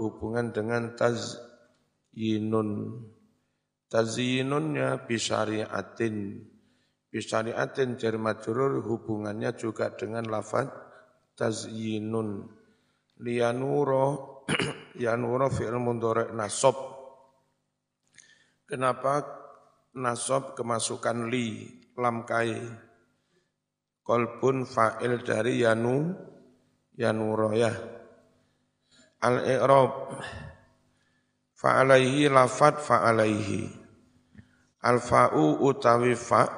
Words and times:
hubungan 0.00 0.56
dengan 0.56 0.96
tazyinun. 0.96 2.70
Tazyinunnya 3.92 5.04
bisyariatin. 5.04 6.40
Bisyariatin 7.12 8.00
jar 8.00 8.16
majrur 8.16 8.80
hubungannya 8.80 9.52
juga 9.52 9.92
dengan 9.92 10.24
lafaz 10.24 10.72
tazyinun. 11.36 12.48
Lianuro 13.20 14.40
yanuro 15.04 15.52
fi'il 15.52 15.76
mundhari 15.76 16.32
nasab. 16.32 16.74
Kenapa 18.64 19.26
nasab 19.98 20.56
kemasukan 20.56 21.28
li 21.28 21.68
lam 22.00 22.24
kai? 22.24 22.56
Kolbun 24.00 24.64
fa'il 24.64 25.20
dari 25.20 25.60
yanu 25.60 26.16
yanuro 26.96 27.52
ya. 27.52 27.99
Al-i'rab 29.20 30.16
fa'alaihi 31.52 32.32
lafat 32.32 32.80
fa'alaihi. 32.80 33.68
Al-fa'u 34.80 35.60
utawi 35.60 36.16
fa' 36.16 36.48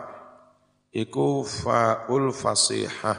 iku 0.95 1.43
fa'ul 1.43 2.31
fasihah. 2.31 3.19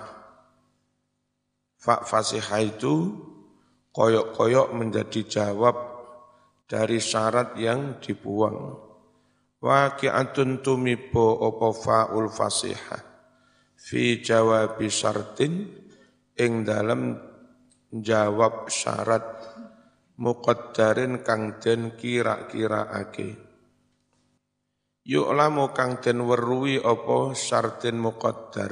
Fa' 1.75 2.01
fasihah 2.07 2.63
itu 2.63 3.11
koyok-koyok 3.91 4.71
menjadi 4.71 5.21
jawab 5.27 5.75
dari 6.63 7.03
syarat 7.03 7.59
yang 7.59 7.99
dibuang. 7.99 8.79
Waqi'atun 9.59 10.63
tumibo 10.63 11.35
opo 11.35 11.75
fa'ul 11.75 12.31
fasihah. 12.31 13.11
Fi 13.75 14.23
jawabi 14.23 14.87
syartin 14.87 15.67
ing 16.39 16.63
dalam 16.63 17.19
jawab 17.91 18.71
syarat 18.71 19.42
muqaddarin 20.19 21.25
kang 21.25 21.57
den 21.57 21.97
kira-kiraake. 21.97 23.39
Yu'lamu 25.03 25.75
kang 25.75 25.99
den 25.99 26.23
weruhi 26.23 26.79
apa 26.79 27.35
syartin 27.35 27.99
muqaddar. 27.99 28.71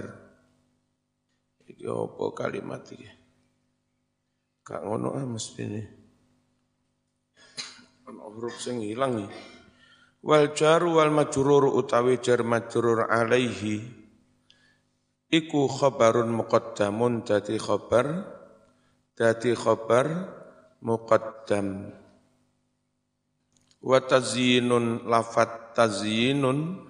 Iki 1.68 1.86
apa 1.88 2.26
kalimat 2.38 2.84
iki? 2.88 3.10
Kak 4.62 4.86
ngono 4.86 5.18
ah 5.18 5.26
mesti 5.26 5.62
ini. 5.66 5.84
Ana 8.08 8.24
huruf 8.30 8.56
sing 8.62 8.80
ilang 8.86 9.28
iki. 9.28 9.40
Wal 10.22 10.54
jaru 10.54 11.02
wal 11.02 11.10
majrur 11.10 11.66
utawi 11.66 12.22
jar 12.22 12.46
majrur 12.46 13.10
alaihi 13.10 13.82
iku 15.32 15.66
khabarun 15.66 16.30
muqaddamun 16.30 17.26
dadi 17.26 17.58
khabar 17.58 18.30
dadi 19.18 19.58
khabar 19.58 20.08
muqaddam. 20.82 21.94
Wa 23.82 23.98
tazyinun 24.02 25.06
lafat 25.10 25.74
tazyinun 25.78 26.86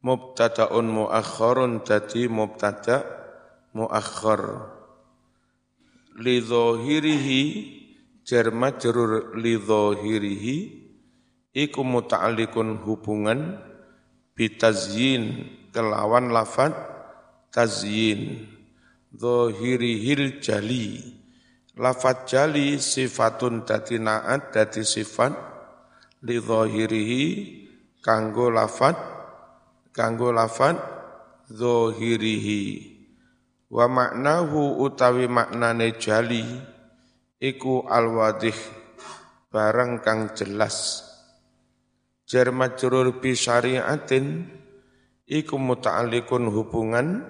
mubtadaun 0.00 0.86
muakhkharun 0.88 1.84
dadi 1.84 2.28
mubtada 2.28 3.04
muakhkhar. 3.76 4.72
Li 6.20 6.40
dhahirihi 6.40 7.42
jar 8.24 8.52
majrur 8.52 9.36
li 9.36 9.56
dhahirihi 9.56 10.56
iku 11.56 11.80
muta'alliqun 11.84 12.84
hubungan 12.84 13.60
bitazyin 14.36 15.48
kelawan 15.74 16.32
lafat 16.32 16.72
tazyin 17.52 18.46
dhahirihil 19.12 20.40
jali 20.40 21.19
Lafat 21.78 22.26
jali 22.26 22.82
sifatun 22.82 23.62
dati 23.62 24.02
naat 24.02 24.50
dati 24.50 24.82
sifat 24.82 25.30
li 26.26 26.42
zahirihi 26.42 27.24
kanggo 28.02 28.50
lafat 28.50 28.98
kanggo 29.94 30.34
lafat 30.34 30.74
zahirihi. 31.46 32.98
Wa 33.70 33.86
maknahu 33.86 34.82
utawi 34.82 35.30
maknane 35.30 35.94
jali 35.94 36.42
iku 37.38 37.86
alwadih 37.86 38.56
barang 39.54 40.02
kang 40.02 40.34
jelas. 40.34 41.06
Jar 42.26 42.50
majrur 42.50 43.22
bi 43.22 43.34
syariatin 43.38 44.46
iku 45.30 45.54
muta'alliqun 45.54 46.50
hubungan 46.50 47.22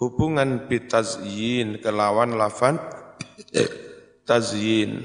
hubungan 0.00 0.68
bitazyin 0.68 1.84
kelawan 1.84 2.32
lafat 2.36 3.07
tazyin. 4.26 5.04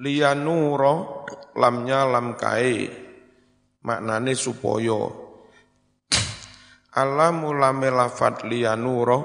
Liyanuro 0.00 1.24
lamnya 1.54 2.08
lam 2.08 2.34
kae. 2.34 2.88
Maknane 3.84 4.32
supaya. 4.32 5.10
Alamu 6.94 7.50
lame 7.58 7.90
lafat 7.90 8.46
liyanuro 8.46 9.18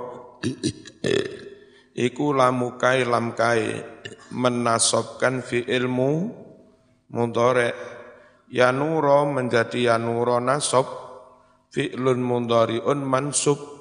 iku 1.93 2.33
lamu 2.33 2.75
kae 2.75 3.05
lam 3.07 3.37
kae. 3.37 3.79
Menasobkan 4.29 5.41
fi 5.41 5.65
ilmu 5.65 6.11
mudhari 7.09 7.73
yanuro 8.53 9.25
menjadi 9.25 9.89
yanuro 9.89 10.37
nasob 10.37 10.85
fi'lun 11.73 12.21
mudhari'un 12.21 13.01
mansub. 13.01 13.79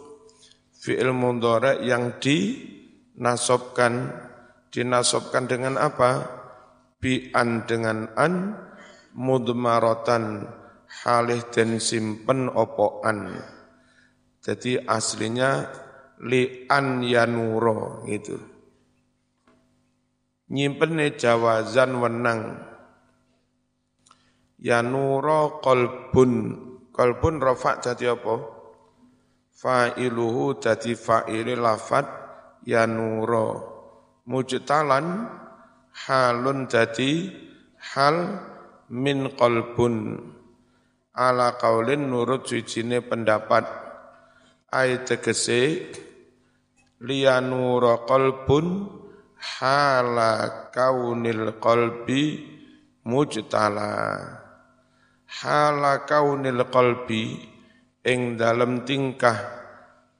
Fi'il 0.78 1.10
mudhari 1.10 1.90
yang 1.90 2.22
dinasobkan 2.22 4.14
dinasobkan 4.72 5.48
dengan 5.48 5.80
apa? 5.80 6.26
Bi'an 6.98 7.64
dengan 7.64 8.10
an, 8.18 8.58
mudmarotan 9.14 10.50
halih 11.04 11.42
dan 11.52 11.78
simpen 11.78 12.50
opoan. 12.50 13.38
Jadi 14.42 14.82
aslinya 14.82 15.68
li'an 16.24 17.04
yanuro 17.04 18.02
gitu. 18.08 18.38
Nyimpene 20.48 21.12
jawazan 21.14 22.00
wenang. 22.00 22.40
Yanuro 24.58 25.60
kolbun. 25.60 26.32
Kolbun 26.90 27.38
rofak 27.38 27.84
jadi 27.84 28.18
apa? 28.18 28.42
Fa'iluhu 29.54 30.58
jadi 30.58 30.98
fa'ili 30.98 31.54
lafat 31.54 32.06
yanuro 32.64 33.67
mujtalan 34.28 35.24
halun 36.04 36.68
jadi 36.68 37.32
hal 37.80 38.44
min 38.92 39.32
qalbun. 39.32 40.20
Ala 41.16 41.56
qaulin 41.56 42.12
nurut 42.12 42.44
sucine 42.46 43.00
pendapat. 43.00 43.64
Ay 44.68 45.00
tegese 45.08 45.88
liyanura 47.00 48.04
qalbun 48.04 48.86
hala 49.40 50.68
kaunil 50.76 51.56
qalbi 51.56 52.22
mujtala. 53.08 53.96
Hala 55.24 56.04
kaunil 56.04 56.68
qalbi 56.68 57.48
ing 58.04 58.36
dalam 58.36 58.84
tingkah 58.84 59.40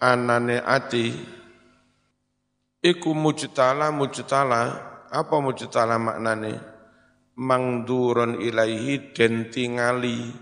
anane 0.00 0.58
ati 0.64 1.37
Iku 2.88 3.12
mujtala 3.12 3.92
mujtala 3.92 4.62
apa 5.12 5.36
mujtala 5.44 6.00
maknane? 6.00 6.56
Mangduron 7.36 8.40
ilaihi 8.40 9.12
den 9.12 9.52
tingali 9.52 10.32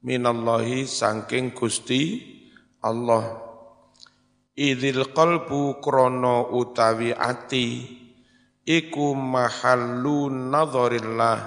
minallahi 0.00 0.88
sangking 0.88 1.52
Gusti 1.52 2.24
Allah. 2.80 3.44
Idil 4.56 5.12
qalbu 5.12 5.84
krono 5.84 6.48
utawi 6.56 7.12
ati 7.12 7.84
iku 8.64 9.12
mahallu 9.12 10.32
nadharillah. 10.32 11.38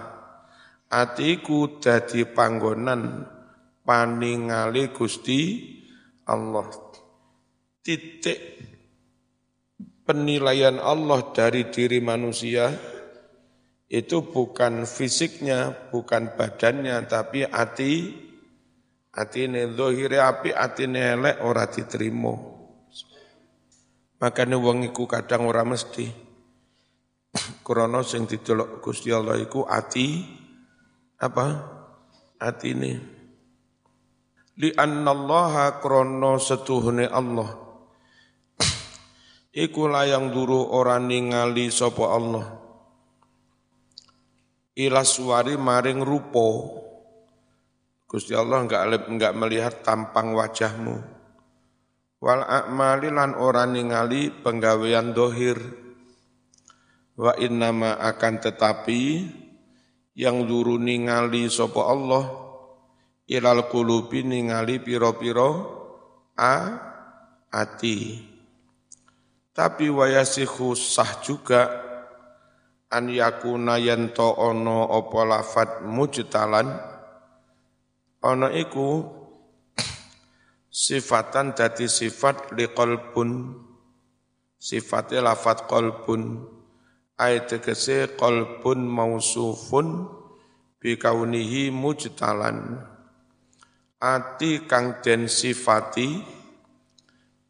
Atiku 0.94 1.82
dadi 1.82 2.22
panggonan 2.30 3.26
paningali 3.82 4.94
Gusti 4.94 5.42
Allah. 6.30 6.70
Titik 7.82 8.69
penilaian 10.10 10.82
Allah 10.82 11.22
dari 11.30 11.70
diri 11.70 12.02
manusia 12.02 12.74
itu 13.86 14.26
bukan 14.26 14.90
fisiknya, 14.90 15.94
bukan 15.94 16.34
badannya, 16.34 17.06
tapi 17.06 17.46
hati, 17.46 18.18
hati 19.14 19.46
ini 19.46 19.70
zohiri 19.70 20.18
api, 20.18 20.50
hati 20.50 20.90
ini 20.90 20.98
elek, 20.98 21.46
ora 21.46 21.70
diterima. 21.70 22.34
Makanya 24.18 24.58
wong 24.58 24.90
iku 24.90 25.06
kadang 25.06 25.46
ora 25.46 25.62
mesti. 25.62 26.10
Krono 27.66 28.02
sing 28.02 28.26
didelok 28.26 28.82
Gusti 28.82 29.14
Allah 29.14 29.38
iku 29.38 29.70
ati 29.70 30.26
apa? 31.22 31.46
Ati 32.42 32.68
ini. 32.74 32.94
Li 34.58 34.74
annallaha 34.74 35.78
krono 35.80 36.36
setuhune 36.36 37.08
Allah 37.08 37.69
iku 39.60 39.92
layang 39.92 40.32
duru 40.32 40.72
ora 40.72 40.96
ningali 40.96 41.68
sapa 41.68 42.06
Allah. 42.08 42.48
Ila 44.80 45.04
suwari 45.04 45.60
maring 45.60 46.00
rupo 46.00 46.80
Gusti 48.10 48.34
Allah 48.34 48.66
enggak 48.66 49.06
enggak 49.06 49.34
melihat 49.38 49.74
tampang 49.86 50.34
wajahmu. 50.34 50.98
Wal 52.24 52.42
a'mali 52.42 53.14
lan 53.14 53.38
ora 53.38 53.70
ningali 53.70 54.34
penggawean 54.34 55.14
dohir. 55.14 55.62
Wa 57.14 57.38
innama 57.38 58.02
akan 58.02 58.42
tetapi 58.42 59.30
yang 60.18 60.48
duru 60.50 60.82
ningali 60.82 61.52
sapa 61.54 61.86
Allah 61.86 62.26
ilal 63.30 63.70
kulubi 63.70 64.26
ningali 64.26 64.82
piro-piro 64.82 65.52
a 66.34 66.56
ati 67.54 68.26
tapi 69.60 69.92
wayasihu 69.92 70.72
sah 70.72 71.20
juga. 71.20 71.68
An 72.96 73.12
yakuna 73.12 73.76
yanto 73.76 74.32
ono 74.40 74.88
opo 74.88 75.28
lafat 75.28 75.84
mujtalan. 75.84 76.80
Ono 78.24 78.48
iku 78.56 79.04
sifatan 80.72 81.52
dadi 81.52 81.92
sifat 81.92 82.56
li 82.56 82.72
qalbun 82.72 83.52
sifatnya 84.56 85.28
lafat 85.28 85.68
qalbun. 85.68 86.48
Ayat 87.20 87.52
tegese 87.52 88.16
qalbun 88.16 88.80
mausufun 88.88 90.08
bi 90.80 90.96
kaunihi 90.96 91.68
mujtalan. 91.68 92.80
Ati 94.00 94.64
kang 94.64 95.04
den 95.04 95.28
sifati 95.28 96.39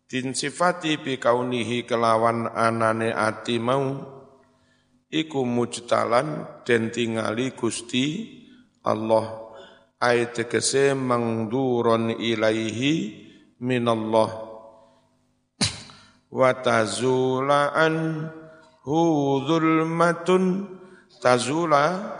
din 0.09 0.33
sifati 0.33 0.97
bi 0.97 1.21
kaunihi 1.21 1.85
kelawan 1.85 2.49
anane 2.49 3.13
ati 3.13 3.61
mau 3.61 4.01
iku 5.05 5.45
mujtalan 5.45 6.49
den 6.65 6.89
tingali 6.89 7.53
Gusti 7.53 8.25
Allah. 8.81 9.45
Ay 10.01 10.33
tegese 10.33 10.97
mangduron 10.97 12.17
ilaihi 12.17 12.93
minallah. 13.61 14.31
Wa 16.33 16.49
tazulaan 16.57 18.25
hu 18.81 18.99
zulmatun. 19.45 20.75
Tazula 21.19 22.15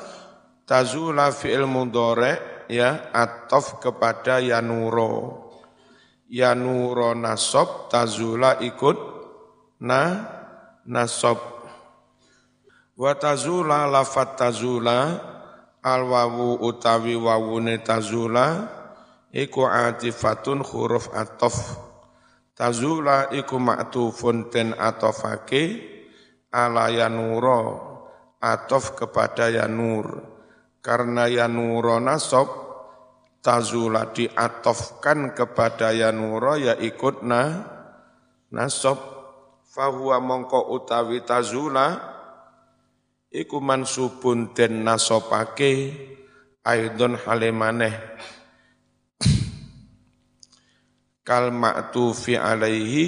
tazula 0.67 1.31
fi'il 1.31 1.63
mudhari 1.63 2.35
ya 2.67 3.15
atof 3.15 3.79
kepada 3.79 4.43
yanuro 4.43 5.48
yanuro 6.29 7.17
nasob 7.17 7.89
tazula 7.89 8.61
ikut 8.61 8.97
na 9.81 10.01
nasob 10.85 11.59
Wa 12.99 13.15
tazula 13.15 13.87
lafat 13.87 14.35
tazula 14.35 15.23
al 15.79 16.03
wawu 16.03 16.59
utawi 16.67 17.15
wawune 17.15 17.79
tazula 17.79 18.67
iku 19.31 19.63
atifatun 19.63 20.59
huruf 20.67 21.07
atof. 21.15 21.79
Tazula 22.51 23.31
iku 23.31 23.55
ma'tufun 23.55 24.51
ten 24.51 24.75
atofake 24.75 25.79
ala 26.51 26.91
yanuro 26.91 27.79
atof 28.43 28.99
kepada 28.99 29.47
yanur. 29.47 30.27
Karena 30.83 31.31
yanuro 31.31 32.03
nasob 32.03 32.68
tazula 33.39 34.11
diatofkan 34.11 35.35
kepada 35.35 35.95
yanuro 35.95 36.59
ya 36.59 36.75
ikut 36.75 37.23
na 37.23 37.65
nasob. 38.51 38.97
Fahuwa 39.69 40.17
mongko 40.17 40.73
utawi 40.73 41.21
tazula 41.21 42.01
iku 43.29 43.61
mansubun 43.61 44.51
den 44.57 44.81
nasopake 44.81 45.93
aidon 46.65 47.13
halemaneh 47.15 47.93
kal 51.21 51.53
ma'tufi 51.53 52.33
alaihi 52.33 53.05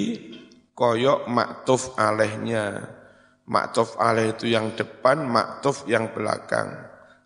koyok 0.78 1.26
maktuf 1.26 1.98
alehnya. 1.98 2.94
Maktuf 3.42 3.98
alaih 3.98 4.38
itu 4.38 4.54
yang 4.54 4.78
depan 4.78 5.26
maktuf 5.26 5.82
yang 5.90 6.14
belakang. 6.14 6.72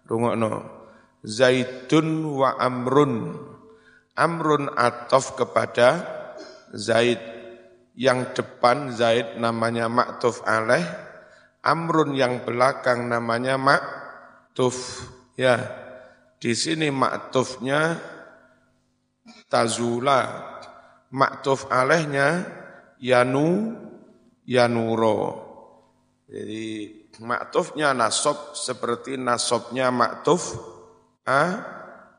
Rungokno 0.09 0.76
zaitun 1.25 2.27
wa 2.37 2.59
amrun 2.61 3.37
amrun 4.17 4.73
atof 4.75 5.37
kepada 5.37 6.05
zaid 6.75 7.21
yang 7.97 8.33
depan 8.37 8.93
zaid 8.93 9.41
namanya 9.41 9.89
maktuf 9.89 10.45
alaih 10.45 10.85
Amrun 11.67 12.15
yang 12.15 12.47
belakang 12.47 13.11
namanya 13.11 13.59
maktuf. 13.59 15.03
Ya, 15.35 15.67
di 16.39 16.55
sini 16.55 16.95
maktufnya 16.95 17.99
tazula. 19.51 20.47
Maktuf 21.11 21.67
alehnya 21.67 22.47
yanu 23.03 23.75
yanuro. 24.47 25.43
Jadi 26.31 26.67
maktufnya 27.23 27.91
nasob 27.95 28.55
seperti 28.55 29.19
nasobnya 29.19 29.91
maktuf 29.91 30.55
a 31.27 31.43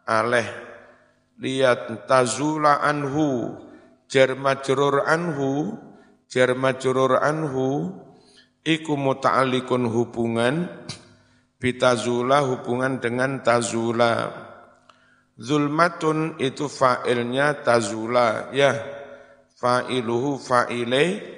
aleh. 0.04 0.46
Lihat 1.40 2.06
tazula 2.06 2.84
anhu 2.84 3.56
jar 4.12 4.36
majrur 4.36 5.08
anhu 5.08 5.80
jar 6.28 6.52
majrur 6.54 7.18
anhu 7.24 7.96
iku 8.68 9.00
muta'alliqun 9.00 9.88
hubungan 9.88 10.68
bitazula 11.58 12.44
hubungan 12.44 13.00
dengan 13.00 13.40
tazula 13.42 14.34
zulmatun 15.40 16.36
itu 16.42 16.68
fa'ilnya 16.68 17.64
tazula 17.64 18.52
ya. 18.52 18.76
Fa'iluhu 19.58 20.38
fa'ile 20.38 21.38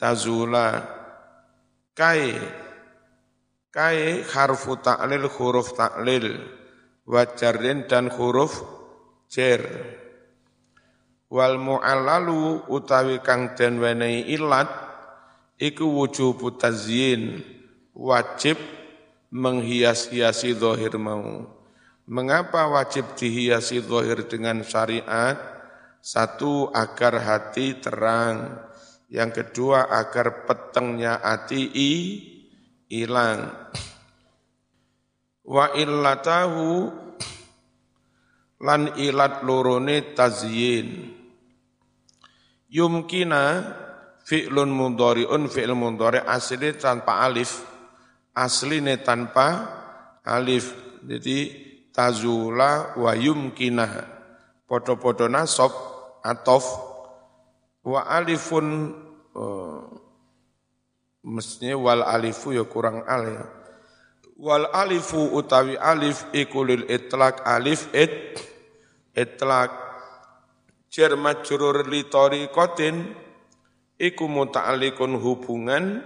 tazula 0.00 0.80
kai 1.92 2.32
kai 3.68 4.24
harfu 4.24 4.80
ta'lil 4.80 5.28
huruf 5.28 5.76
ta'lil 5.76 6.61
wajarin 7.08 7.86
dan 7.90 8.10
huruf 8.10 8.62
jer 9.32 9.64
wal 11.32 11.56
mu'allalu 11.56 12.68
utawi 12.68 13.24
kang 13.24 13.56
den 13.56 13.80
wenehi 13.80 14.36
ilat 14.36 14.68
iku 15.56 15.86
wujub 15.88 16.42
tazyin 16.60 17.40
wajib 17.96 18.58
menghias-hiasi 19.32 20.52
zahir 20.52 21.00
mau. 21.00 21.48
Mengapa 22.04 22.68
wajib 22.68 23.16
dihiasi 23.16 23.80
zahir 23.80 24.28
dengan 24.28 24.60
syariat? 24.60 25.40
Satu, 26.02 26.68
agar 26.74 27.16
hati 27.22 27.80
terang. 27.80 28.60
Yang 29.08 29.30
kedua, 29.40 29.88
agar 29.88 30.44
petengnya 30.44 31.16
hati 31.22 31.62
i, 31.72 31.92
hilang. 32.90 33.48
Wa 35.46 35.72
illatahu 35.72 36.90
lan 38.62 38.94
ilat 38.96 39.42
lorone 39.42 40.14
tazyin. 40.14 41.10
Yumkina 42.72 43.42
fi'lun 44.24 44.70
mudhari'un 44.70 45.50
fi'il 45.50 45.74
mudhari' 45.76 46.24
asli 46.24 46.72
tanpa 46.78 47.26
alif 47.26 47.72
asline 48.36 49.00
tanpa 49.04 49.68
alif. 50.24 50.72
Jadi 51.02 51.38
tazula 51.92 52.96
wa 52.96 53.12
yumkina. 53.12 53.86
Podo-podo 54.64 55.28
nasab 55.28 55.72
atof. 56.24 56.64
Wa 57.82 58.06
alifun 58.06 58.94
oh, 59.34 59.82
mestinya 61.26 61.74
wal 61.74 62.06
alifu 62.06 62.54
ya 62.54 62.64
kurang 62.64 63.02
al 63.04 63.22
ya. 63.26 63.44
Wal 64.38 64.70
alifu 64.70 65.34
utawi 65.34 65.74
alif 65.76 66.26
ikulil 66.30 66.86
itlak 66.86 67.42
alif 67.42 67.90
it 67.90 68.38
itlak 69.12 69.72
jar 70.92 71.16
majrur 71.16 71.84
li 71.88 72.04
tariqatin 72.08 73.12
iku 74.00 74.24
muta'alliqun 74.28 75.16
hubungan 75.20 76.04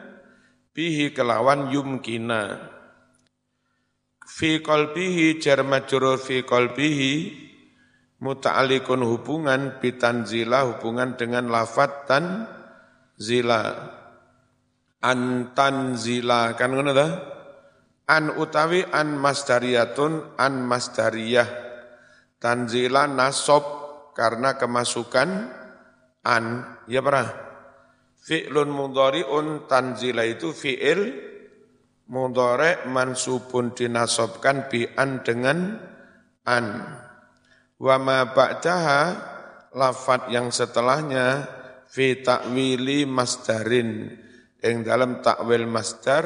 bihi 0.74 1.14
kelawan 1.16 1.72
yumkina. 1.72 2.70
Fi 4.26 4.60
qalbihi 4.60 5.38
jar 5.38 5.62
majrur 5.62 6.18
fi 6.18 6.42
qalbihi 6.42 7.46
muta'alliqun 8.20 9.00
hubungan 9.06 9.78
bitanzila 9.78 10.66
hubungan 10.66 11.14
dengan 11.14 11.46
lafat 11.46 12.10
tan 12.10 12.48
zila 13.16 13.62
an 15.00 15.52
tanzila 15.54 16.56
kan 16.56 16.72
ngono 16.72 16.92
an 18.06 18.24
utawi 18.38 18.86
an 18.88 19.18
masdariyatun 19.18 20.36
an 20.38 20.64
masdariyah 20.64 21.65
tanzila 22.40 23.08
nasob 23.08 23.64
karena 24.16 24.56
kemasukan 24.56 25.28
an. 26.24 26.44
Ya 26.88 27.00
pernah? 27.04 27.28
Fi'lun 28.26 28.72
mudhari'un 28.72 29.70
tanzila 29.70 30.26
itu 30.26 30.50
fi'il 30.50 31.14
mudhari 32.10 32.90
mansubun 32.90 33.76
dinasobkan 33.76 34.66
bi 34.66 34.88
an 34.96 35.22
dengan 35.22 35.78
an. 36.48 36.66
Wa 37.76 37.96
ma 38.00 38.24
ba'daha 38.32 39.02
lafat 39.76 40.32
yang 40.32 40.50
setelahnya 40.50 41.46
fi 41.86 42.18
ta'wili 42.24 43.04
masdarin. 43.06 44.10
Yang 44.64 44.76
dalam 44.82 45.22
takwil 45.22 45.68
masdar 45.68 46.24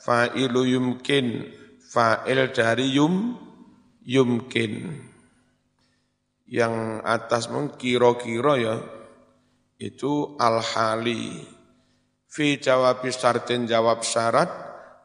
fa'ilu 0.00 0.64
yumkin. 0.64 1.50
Fa'il 1.84 2.50
dari 2.50 2.90
yum 2.94 3.36
yumkin 4.02 5.13
yang 6.48 7.00
atas 7.04 7.48
mungkin 7.48 7.76
kiro-kiro 7.80 8.54
ya 8.60 8.76
itu 9.80 10.36
al-hali 10.36 11.40
fi 12.28 12.60
jawab 12.60 13.00
syartin 13.08 13.64
jawab 13.64 14.04
syarat 14.04 14.50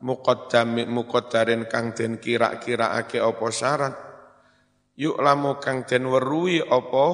muqaddami 0.03 0.88
muqaddarin 0.88 1.67
kang 1.72 1.96
den 1.96 2.19
kira-kira 2.19 2.96
ake 3.00 3.24
opo 3.24 3.51
syarat 3.51 3.96
yuk 5.00 5.15
lamu 5.19 5.60
kang 5.63 5.88
den 5.88 6.08
werui 6.08 6.60
opo 6.60 7.08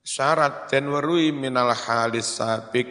syarat 0.00 0.72
dan 0.72 0.88
werui 0.88 1.32
minal 1.32 1.76
halis 1.76 2.40
sabik 2.40 2.88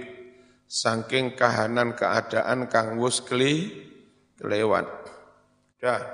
saking 0.69 1.33
kahanan 1.33 1.97
keadaan 1.97 2.69
kang 2.69 3.01
wus 3.01 3.25
keli 3.25 3.73
kelewat. 4.37 4.85
Dah. 5.81 6.05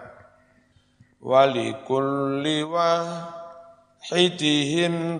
Wali 1.20 1.74
kulli 1.84 2.62
wahidihim 2.64 3.35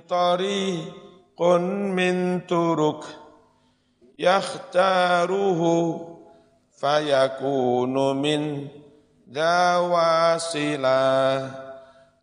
tariqun 0.06 1.64
min 1.98 2.46
turuk 2.48 3.02
yakhtaruhu 4.18 5.74
fayakunu 6.80 8.14
min 8.14 8.70
dawasila 9.28 11.02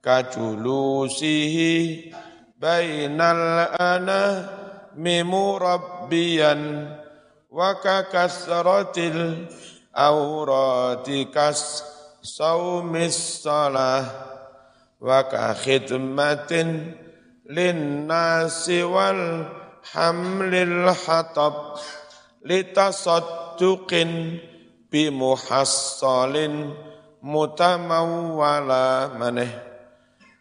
kajulusihi 0.01 1.75
bainal 2.57 3.75
anami 3.77 5.21
murabbiyan 5.27 6.95
wa 7.51 7.75
kakasratil 7.83 9.51
awrati 9.93 11.27
kas 11.29 11.83
saumis 12.23 13.45
salah 13.45 14.32
وكخدمة 15.03 16.81
للناس 17.51 18.71
والحمل 18.71 20.55
الحطب 20.55 21.55
لتصدق 22.45 24.07
بمحصل 24.93 26.35
متمولا 27.23 29.09
منه 29.09 29.63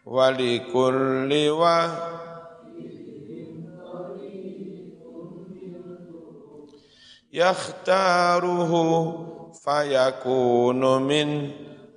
ولكل 0.06 1.48
و 1.50 1.88
يختاره 7.32 8.72
فيكون 9.64 11.02
من 11.02 11.50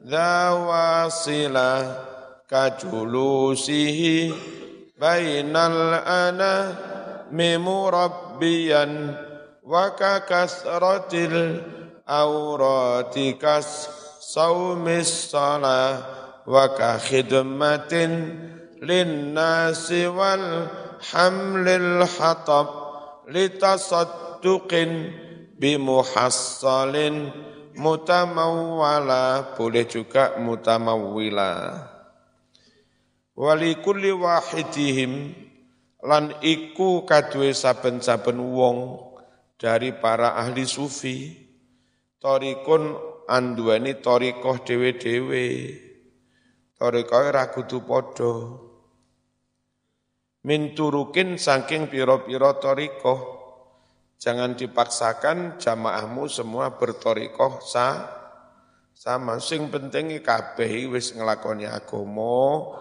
ذا 0.07 0.49
واصلة 0.49 2.14
kajulusihi 2.49 4.33
bainal 4.95 6.01
ana 6.05 6.53
mimurabbiyan 7.33 9.17
wa 9.65 9.91
kakasratil 9.97 11.61
awrati 12.05 13.33
kas 13.41 13.89
saumis 14.21 15.33
salah 15.33 16.05
wa 16.45 16.69
kakhidmatin 16.77 18.13
linnasi 18.77 20.05
wal 20.05 20.69
hamlil 21.01 22.05
hatab 22.05 22.67
litasadduqin 23.25 25.09
bimuhassalin 25.57 27.33
mutamawwala. 27.73 29.55
Boleh 29.57 29.85
juga 29.89 30.37
mutamawwila 30.37 31.94
wali 33.35 33.77
kulli 33.83 34.11
wahidihim 34.11 35.35
lan 36.03 36.35
iku 36.41 37.03
kadue 37.03 37.51
saben-saben 37.51 38.39
wong 38.39 38.99
dari 39.59 39.95
para 39.95 40.39
ahli 40.39 40.63
sufi 40.63 41.35
torikun 42.19 42.95
anduani 43.27 43.99
torikoh 44.01 44.63
dewe-dewe 44.63 45.45
Torikoe 46.75 47.31
ra 47.31 47.47
kudu 47.55 47.87
padha. 47.87 48.35
Min 50.43 50.75
turukin 50.75 51.39
saking 51.39 51.87
piro-piro 51.87 52.59
toriko. 52.59 53.15
Jangan 54.19 54.59
dipaksakan 54.59 55.55
jamaahmu 55.55 56.27
semua 56.27 56.75
bertorikoh 56.75 57.63
sa 57.63 58.11
sama. 58.91 59.39
Sing 59.39 59.71
penting 59.71 60.19
kabeh 60.19 60.91
wis 60.91 61.15
ngelakoni 61.15 61.63
agama. 61.63 62.75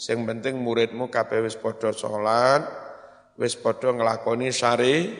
Sing 0.00 0.24
penting 0.24 0.64
muridmu 0.64 1.12
kabeh 1.12 1.44
wis 1.44 1.60
padha 1.60 1.92
salat, 1.92 2.64
wis 3.36 3.52
padha 3.52 3.92
ngelakoni 3.92 4.48
syari 4.48 5.12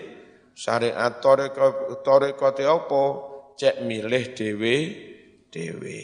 syariat 0.57 1.21
toriko 1.21 2.49
te 2.57 2.65
apa? 2.65 3.05
Cek 3.61 3.85
milih 3.85 4.33
dewe 4.33 4.77
dewe. 5.53 6.01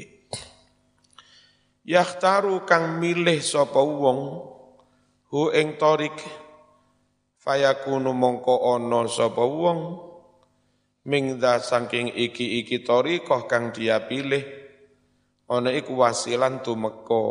Yakhtaru 1.89 2.69
kang 2.69 3.01
milih 3.01 3.41
sapa 3.41 3.81
wong 3.81 4.45
hu 5.33 5.43
ing 5.57 5.81
torik 5.81 6.13
fayakunu 7.41 8.13
mongko 8.13 8.77
ana 8.77 9.09
sapa 9.09 9.41
wong 9.41 10.05
mingda 11.09 11.65
saking 11.65 12.13
iki-iki 12.13 12.85
torikoh 12.85 13.49
kang 13.49 13.73
dia 13.73 14.05
pilih 14.05 14.45
ana 15.49 15.73
iku 15.73 15.97
wasilan 15.97 16.61
tumeka 16.61 17.25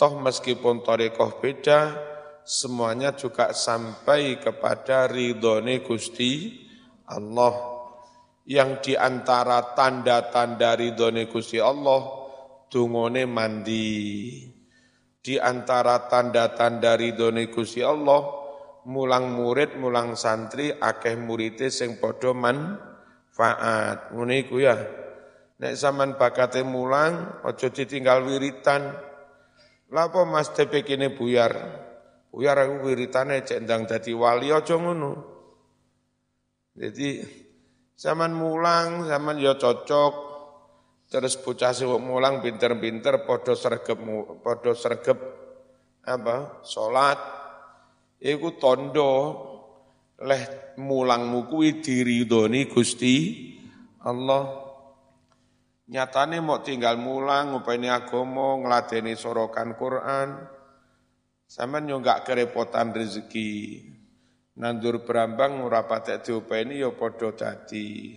toh 0.00 0.16
meskipun 0.16 0.80
torikoh 0.80 1.36
beda 1.44 1.92
semuanya 2.40 3.12
juga 3.12 3.52
sampai 3.52 4.40
kepada 4.40 5.04
ridhone 5.04 5.84
Gusti 5.84 6.56
Allah 7.04 7.52
yang 8.48 8.80
di 8.80 8.96
antara 8.96 9.76
tanda-tanda 9.76 10.72
ridhone 10.72 11.28
Gusti 11.28 11.60
Allah 11.60 12.20
dungone 12.70 13.26
mandi. 13.26 14.46
Di 15.20 15.36
antara 15.36 16.08
tanda-tanda 16.08 16.96
ridhone 16.96 17.52
Gusti 17.52 17.84
Allah, 17.84 18.24
mulang 18.88 19.36
murid, 19.36 19.76
mulang 19.76 20.16
santri, 20.16 20.72
akeh 20.72 21.18
murite 21.18 21.68
sing 21.68 22.00
padha 22.00 22.32
manfaat. 22.32 24.14
Iku 24.16 24.56
ya. 24.62 24.80
Nek 25.60 25.76
sampean 25.76 26.16
bakate 26.16 26.64
mulang, 26.64 27.44
aja 27.44 27.68
ditinggal 27.68 28.24
wiritan. 28.24 28.96
Lapa 29.90 30.22
Mas 30.26 30.54
Tepe 30.54 30.86
kene 30.86 31.10
buyar? 31.10 31.52
Buyar 32.30 32.62
aku 32.62 32.86
wiritane 32.86 33.42
cek 33.42 33.66
ndang 33.66 33.90
dadi 33.90 34.14
wali 34.14 34.54
aja 34.54 34.78
ngono. 34.78 35.12
Jadi 36.78 37.18
zaman 37.98 38.30
mulang, 38.30 39.04
zaman 39.10 39.42
ya 39.42 39.58
cocok, 39.58 40.30
Terus 41.10 41.34
bocah 41.42 41.74
sing 41.74 41.90
mulang 42.06 42.38
pinter-pinter 42.38 43.26
padha 43.26 43.58
sregep 43.58 43.98
padha 44.46 44.72
sregep 44.78 45.18
apa? 46.06 46.62
salat. 46.62 47.18
Iku 48.22 48.54
tondo 48.62 49.12
leh 50.22 50.78
mulangmu 50.78 51.50
kuwi 51.50 51.82
diridhoni 51.82 52.70
Gusti 52.70 53.14
Allah. 54.06 54.69
Nyatane 55.90 56.38
mau 56.38 56.62
tinggal 56.62 57.02
mulang 57.02 57.50
ngupeni 57.50 57.90
agama, 57.90 58.62
ngladeni 58.62 59.18
sorokan 59.18 59.74
Quran. 59.74 60.38
Sampeyan 61.50 61.90
yo 61.90 61.96
gak 61.98 62.30
kerepotan 62.30 62.94
rezeki. 62.94 63.82
Nandur 64.62 65.02
berambang 65.02 65.66
ora 65.66 65.90
patek 65.90 66.22
diopeni 66.22 66.78
yo 66.78 66.94
padha 66.94 67.34
dadi. 67.34 68.14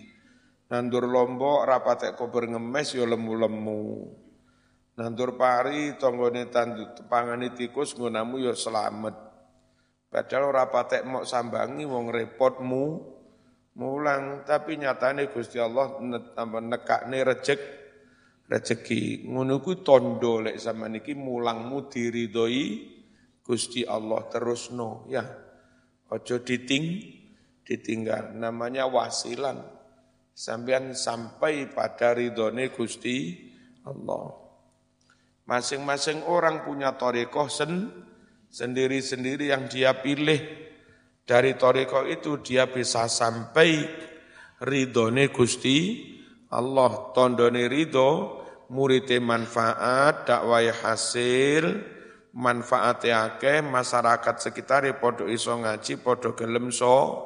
Nandur 0.70 1.10
lombok 1.10 1.66
rapatek 1.66 2.14
kober 2.14 2.46
ngemes 2.46 2.94
yo 2.94 3.10
lemu-lemu. 3.10 4.06
Nandur 4.94 5.34
pari 5.34 5.98
tonggone 5.98 6.46
tandu 6.54 6.94
pangani 7.10 7.50
tikus 7.58 7.98
ngunamu 7.98 8.38
yo 8.38 8.54
selamat. 8.54 9.14
Padahal 10.14 10.54
rapatek 10.54 11.02
mok 11.02 11.26
sambangi 11.26 11.82
wong 11.82 12.06
repotmu 12.14 13.13
mulang 13.74 14.46
tapi 14.46 14.78
nyatane 14.78 15.30
Gusti 15.30 15.58
Allah 15.58 15.98
nekakne 16.62 17.18
rejek 17.26 17.60
rezeki 18.46 19.26
ngono 19.26 19.58
kuwi 19.58 19.82
tondo 19.82 20.44
lek 20.44 20.60
sama 20.62 20.86
niki 20.86 21.16
mulangmu 21.18 21.90
diridhoi 21.90 22.94
Gusti 23.44 23.84
Allah 23.84 24.24
terusno 24.30 25.04
ya. 25.10 25.24
Ojo 26.08 26.36
diting 26.44 26.84
ditinggal 27.64 28.36
namanya 28.36 28.86
wasilan 28.86 29.74
Sampean 30.34 30.98
sampai 30.98 31.70
pada 31.70 32.10
ridhone 32.10 32.74
Gusti 32.74 33.38
Allah. 33.86 34.34
Masing-masing 35.46 36.26
orang 36.26 36.66
punya 36.66 36.98
torekoh 36.98 37.46
sen, 37.46 37.86
sendiri-sendiri 38.50 39.54
yang 39.54 39.70
dia 39.70 39.94
pilih. 40.02 40.63
Dari 41.24 41.56
torekoh 41.56 42.04
itu 42.04 42.44
dia 42.44 42.68
bisa 42.68 43.08
sampai 43.08 43.80
ridhone 44.60 45.32
Gusti 45.32 46.04
Allah. 46.52 47.16
Tondone 47.16 47.64
ridho, 47.64 48.44
muridnya 48.68 49.24
manfaat, 49.24 50.28
dakwah 50.28 50.60
hasil, 50.68 51.80
manfaat 52.36 53.08
akeh 53.08 53.64
masyarakat 53.64 54.36
sekitar 54.36 54.84
podo 55.00 55.24
iso 55.24 55.56
ngaji 55.56 55.96
podo 56.04 56.36
gelem 56.36 56.68
so 56.68 57.24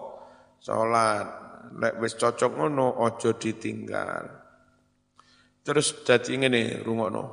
salat. 0.62 1.26
Lek 1.74 2.00
wis 2.00 2.14
cocok 2.14 2.54
ngono 2.54 3.02
ojo 3.02 3.34
ditinggal. 3.36 4.24
Terus 5.66 6.06
dadi 6.06 6.38
ngene 6.38 6.80
rungokno. 6.80 7.24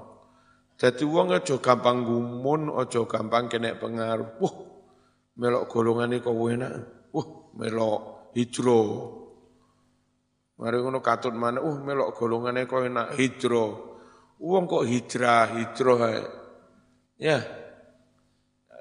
Dadi 0.76 1.08
wong 1.08 1.32
aja 1.32 1.56
gampang 1.62 2.04
gumun 2.04 2.68
aja 2.76 3.00
gampang 3.08 3.48
kena 3.48 3.80
pengaruh. 3.80 4.36
Wah 4.44 4.65
melok 5.36 5.68
golongan 5.68 6.16
kok 6.20 6.36
enak? 6.36 6.74
Wah 7.12 7.28
melok 7.56 8.32
hijro. 8.36 8.82
Mari 10.56 10.80
ngono 10.80 11.04
katut 11.04 11.36
mana, 11.36 11.60
uh 11.60 11.78
melok 11.84 12.16
golongane 12.16 12.64
kok 12.64 12.88
enak 12.88 13.08
hijro. 13.20 13.66
Wong 14.40 14.64
kok 14.68 14.88
hijrah, 14.88 15.56
hijro 15.56 15.96
Ya, 17.16 17.40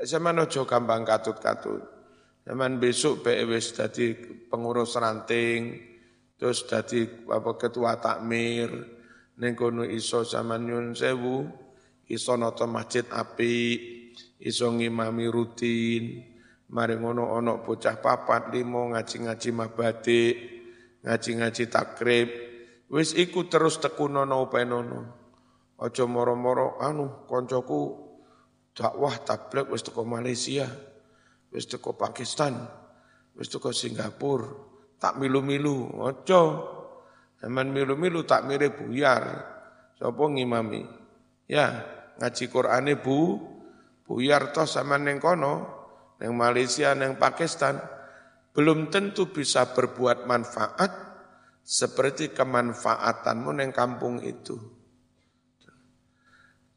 Zaman 0.03 0.43
ojo 0.43 0.67
gampang 0.67 1.07
katut-katut. 1.07 1.83
Zaman 2.45 2.83
besok 2.83 3.25
BEWS 3.25 3.79
dadi 3.79 4.13
pengurus 4.51 4.99
ranting, 4.99 5.81
terus 6.37 6.67
dadi 6.67 7.07
apa 7.31 7.57
ketua 7.57 7.97
takmir, 8.03 8.69
ning 9.39 9.55
kono 9.57 9.87
iso 9.87 10.27
zaman 10.27 10.67
nyun 10.69 10.93
sewu, 10.93 11.47
iso 12.11 12.37
nata 12.37 12.69
masjid 12.69 13.07
api, 13.09 13.81
iso 14.45 14.69
ngimami 14.75 15.25
rutin, 15.31 16.34
mari 16.73 16.97
ngono 16.97 17.29
ono 17.35 17.61
bocah 17.61 18.01
papat 18.01 18.55
limo 18.55 18.95
ngaji-ngaji 18.95 19.51
mabadik, 19.53 20.37
ngaji-ngaji 21.05 21.65
takrib, 21.69 22.29
wis 22.89 23.13
iku 23.13 23.45
terus 23.51 23.83
tekunono 23.83 24.49
penono. 24.49 25.01
Ojo 25.75 26.07
moro-moro 26.07 26.79
anu 26.81 27.27
koncoku 27.27 27.81
dakwah 28.73 29.21
tabligh 29.27 29.69
wis 29.69 29.83
teko 29.83 30.07
Malaysia, 30.07 30.65
wis 31.51 31.67
teko 31.67 31.99
Pakistan, 31.99 32.57
wis 33.37 33.51
teko 33.51 33.75
Singapura, 33.75 34.49
tak 34.97 35.21
milu-milu, 35.21 35.99
ojo. 36.01 36.43
Zaman 37.45 37.77
milu-milu 37.77 38.25
tak 38.25 38.49
mirip 38.49 38.81
buyar. 38.81 39.53
Sapa 40.01 40.25
ngimami? 40.33 40.81
Ya, 41.45 41.85
ngaji 42.17 42.45
Qur'ane 42.49 42.97
Bu, 42.97 43.37
buyar 44.09 44.49
toh 44.57 44.65
sama 44.65 44.97
neng 44.97 45.21
kono, 45.21 45.84
neng 46.23 46.33
Malaysia, 46.39 46.95
neng 46.95 47.19
Pakistan, 47.19 47.81
belum 48.55 48.93
tentu 48.93 49.35
bisa 49.35 49.75
berbuat 49.75 50.31
manfaat 50.31 50.93
seperti 51.65 52.31
kemanfaatanmu 52.31 53.51
neng 53.57 53.73
kampung 53.73 54.21
itu. 54.21 54.55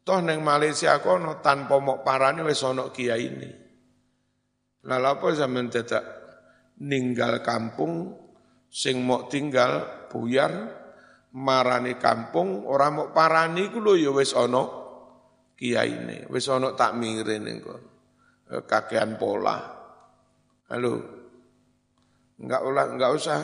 Toh 0.02 0.24
neng 0.24 0.40
Malaysia 0.40 0.96
kono 1.04 1.44
tanpa 1.44 1.76
mok 1.76 2.00
parane 2.00 2.40
wis 2.40 2.64
ana 2.64 2.88
kiai 2.88 3.28
ini. 3.28 3.50
Lah 4.88 5.04
apa 5.04 5.28
zaman 5.36 5.68
dadak 5.68 6.04
ninggal 6.80 7.44
kampung 7.44 8.16
sing 8.72 9.04
mok 9.04 9.28
tinggal 9.28 9.84
buyar 10.08 10.72
marani 11.36 12.00
kampung 12.00 12.64
ora 12.64 12.88
mok 12.88 13.12
parani 13.12 13.68
iku 13.68 13.84
lho 13.84 14.00
ya 14.00 14.10
wis 14.16 14.32
ana 14.32 14.64
kiai 15.52 15.92
ini, 15.92 16.24
wis 16.32 16.48
ana 16.48 16.72
takmire 16.72 17.36
ning 17.36 17.60
kono. 17.60 17.87
Eh, 18.48 18.64
kakean 18.64 19.20
pola. 19.20 19.58
Halo. 20.72 20.94
Enggak 22.38 22.60
usah 22.64 22.86
enggak 22.88 23.12
usah 23.12 23.38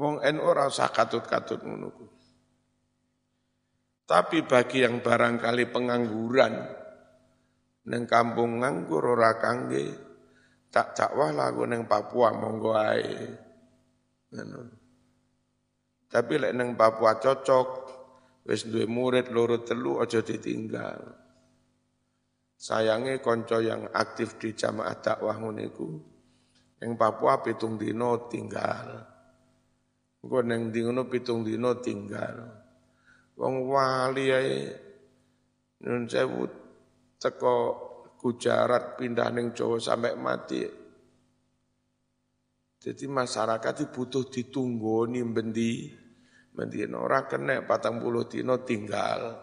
wong 0.00 0.16
NU 0.24 0.42
ora 0.42 0.64
usah 0.66 0.88
katut-katut 0.88 1.60
ngono 1.60 2.10
tapi 4.10 4.42
bagi 4.42 4.82
yang 4.82 4.98
barangkali 5.06 5.70
pengangguran, 5.70 6.66
neng 7.86 8.10
kampung 8.10 8.58
nganggur 8.58 9.14
ora 9.14 9.38
kangge, 9.38 9.86
tak 10.66 10.98
dakwah 10.98 11.30
lagu 11.30 11.62
neng 11.62 11.86
Papua 11.86 12.34
monggo 12.34 12.74
ae. 12.74 13.06
Tapi 16.10 16.32
lek 16.42 16.58
neng 16.58 16.74
Papua 16.74 17.22
cocok, 17.22 17.68
wis 18.50 18.66
duwe 18.66 18.90
murid 18.90 19.30
loro 19.30 19.62
telu 19.62 20.02
aja 20.02 20.18
ditinggal. 20.26 21.19
Sayange 22.60 23.24
konco 23.24 23.56
yang 23.64 23.88
aktif 23.88 24.36
di 24.36 24.52
jamaah 24.52 25.00
dakwah 25.00 25.40
ngene 25.40 25.72
iku 25.72 25.88
ning 26.80 26.92
Papua 26.92 27.40
pitung 27.40 27.80
dino 27.80 28.28
tinggal. 28.28 29.00
Engko 30.20 30.38
neng 30.44 30.68
di 30.68 30.84
pitung 31.08 31.40
dino 31.40 31.80
tinggal. 31.80 32.36
Wong 33.40 33.64
wali 33.64 34.28
ae 34.28 34.56
nun 35.88 36.04
sewu 36.04 36.44
teko 37.16 37.56
Gujarat 38.20 39.00
pindah 39.00 39.32
ning 39.32 39.56
Jawa 39.56 39.80
sampai 39.80 40.12
mati. 40.12 40.60
Jadi 42.80 43.04
masyarakat 43.08 43.72
itu 43.80 43.88
butuh 43.88 44.28
ditunggoni 44.28 45.24
bendi, 45.24 45.88
bendi 46.52 46.84
ora 46.92 47.24
kena 47.24 47.64
patang 47.64 47.96
puluh 47.96 48.28
dino 48.28 48.60
tinggal. 48.60 49.40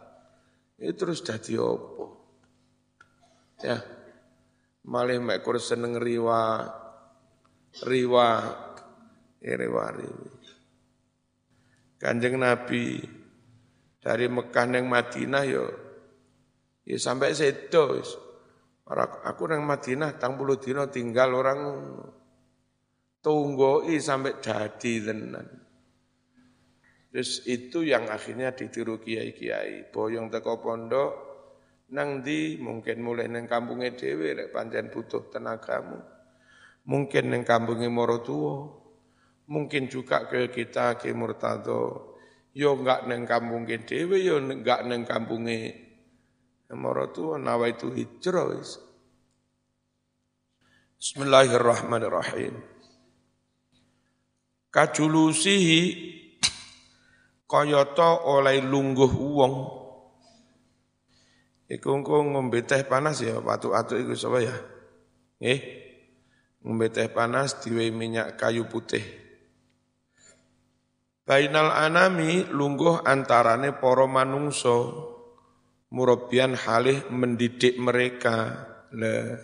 Itu 0.78 0.94
terus 0.94 1.26
jadi 1.26 1.58
opo? 1.58 2.17
Ya, 3.58 3.82
malih 4.86 5.18
mek 5.18 5.42
seneng 5.58 5.98
riwa, 5.98 6.70
riwa, 7.90 8.30
ya 9.42 9.54
riwa, 9.58 9.86
riwa. 9.98 10.30
Kanjeng 11.98 12.38
Nabi 12.38 13.02
dari 13.98 14.30
Mekah 14.30 14.66
neng 14.70 14.86
Madinah 14.86 15.44
yo 15.50 15.66
ya 16.86 16.96
sampai 17.02 17.34
sedo 17.34 17.98
aku 19.26 19.44
neng 19.50 19.66
Madinah 19.66 20.22
tang 20.22 20.38
puluh 20.38 20.62
dino 20.62 20.86
tinggal 20.94 21.34
orang 21.34 21.60
tunggoi 23.26 23.98
sampai 23.98 24.38
jadi 24.38 24.94
tenan. 25.10 25.48
Terus 27.10 27.42
itu 27.50 27.82
yang 27.82 28.06
akhirnya 28.14 28.54
ditiru 28.54 29.02
kiai-kiai. 29.02 29.90
Boyong 29.90 30.30
teko 30.30 30.62
pondok 30.62 31.27
nang 31.88 32.20
di 32.20 32.60
mungkin 32.60 33.00
mulai 33.00 33.32
neng 33.32 33.48
kampungnya 33.48 33.96
dewe 33.96 34.36
lek 34.36 34.52
pancen 34.52 34.92
butuh 34.92 35.32
tenagamu. 35.32 36.00
Mungkin 36.88 37.32
neng 37.32 37.44
kampungnya 37.44 37.88
Morotuo 37.92 38.84
mungkin 39.48 39.88
juga 39.88 40.28
ke 40.28 40.52
kita 40.52 41.00
ke 41.00 41.16
Murtado 41.16 42.14
yo 42.52 42.76
enggak 42.76 43.08
neng 43.08 43.24
kampung 43.24 43.64
dhewe 43.64 44.20
yo 44.20 44.44
enggak 44.44 44.84
neng 44.84 45.08
kampunge 45.08 45.88
maratu 46.76 47.40
nawa 47.40 47.72
itu 47.72 47.88
hijrah 47.88 48.52
wis. 48.52 48.76
Bismillahirrahmanirrahim. 51.00 52.60
Kajulusihi 54.68 55.84
kayata 57.48 58.28
oleh 58.28 58.60
lungguh 58.60 59.14
wong 59.16 59.54
Iku 61.68 62.00
engko 62.00 62.24
ngombe 62.24 62.64
teh 62.64 62.88
panas 62.88 63.20
ya 63.20 63.40
watu-atu 63.44 64.00
iku 64.00 64.16
sapa 64.16 64.40
ya 64.40 64.56
Nggih 65.44 65.62
ngombe 66.64 66.88
teh 66.90 67.12
panas 67.12 67.60
diwe 67.60 67.92
minyak 67.92 68.40
kayu 68.40 68.72
putih 68.72 69.04
Bainal 71.28 71.76
anami 71.76 72.48
lungguh 72.48 73.04
antarane 73.04 73.76
poro 73.76 74.08
manungso 74.08 74.78
murabian 75.92 76.56
halih 76.56 77.04
mendidik 77.12 77.76
mereka. 77.80 78.64
Le 78.96 79.36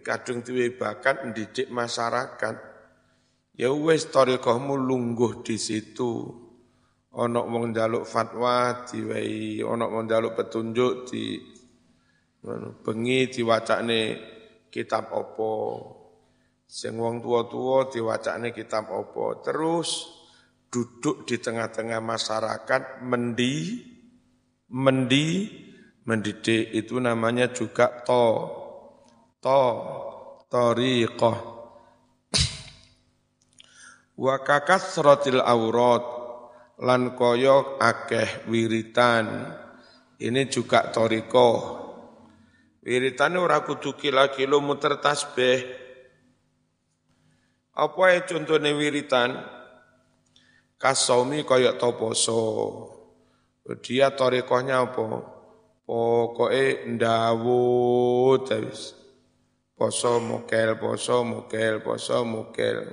kadung 0.00 0.40
duwe 0.40 0.72
bakat 0.72 1.28
mendidik 1.28 1.68
masyarakat. 1.68 2.56
Ya 3.60 3.70
wis 3.76 4.08
thariqahmu 4.08 4.72
lungguh 4.72 5.44
di 5.44 5.60
situ. 5.60 6.43
Ono 7.14 7.46
wong 7.46 7.70
njaluk 7.70 8.02
fatwa 8.02 8.86
diwehi, 8.90 9.62
ono 9.62 9.86
wong 9.86 10.10
njaluk 10.10 10.34
petunjuk 10.34 11.06
di 11.06 11.38
bengi 12.82 13.30
diwacane 13.30 14.00
kitab 14.70 15.14
opo. 15.14 15.52
Sing 16.66 16.98
wong 16.98 17.22
tua-tua 17.22 17.86
diwacane 17.86 18.50
kitab 18.50 18.90
opo. 18.90 19.38
Terus 19.46 20.10
duduk 20.74 21.22
di 21.22 21.38
tengah-tengah 21.38 22.02
masyarakat 22.02 23.06
mendi 23.06 23.78
mendi 24.74 25.46
mendidik 26.02 26.74
itu 26.74 26.98
namanya 26.98 27.48
juga 27.54 28.02
to 28.02 28.26
to 29.38 29.62
tariqah 30.50 31.38
wa 34.18 34.34
kakasratil 34.42 35.38
aurat 35.40 36.13
lan 36.80 37.14
koyo 37.14 37.78
akeh 37.78 38.48
wiritan. 38.50 39.54
Ini 40.18 40.46
juga 40.48 40.90
toriko. 40.90 41.50
Wiritan 42.84 43.36
ora 43.38 43.62
kudu 43.62 43.94
kila-kilo 43.98 44.58
muter 44.62 44.98
tasbih. 44.98 45.62
Apa 47.74 48.02
ya 48.14 48.20
contohnya 48.22 48.70
wiritan? 48.74 49.34
Kasaumi 50.78 51.42
koyo 51.42 51.74
to 51.78 51.90
poso. 51.98 52.40
Dia 53.80 54.12
torikohnya 54.12 54.84
apa? 54.84 55.34
Pokoknya 55.84 56.84
ndawut 56.96 58.48
wis. 58.48 58.96
Poso 59.74 60.22
mukel, 60.22 60.78
poso 60.78 61.26
mukel, 61.26 61.82
poso 61.82 62.22
mukel. 62.22 62.84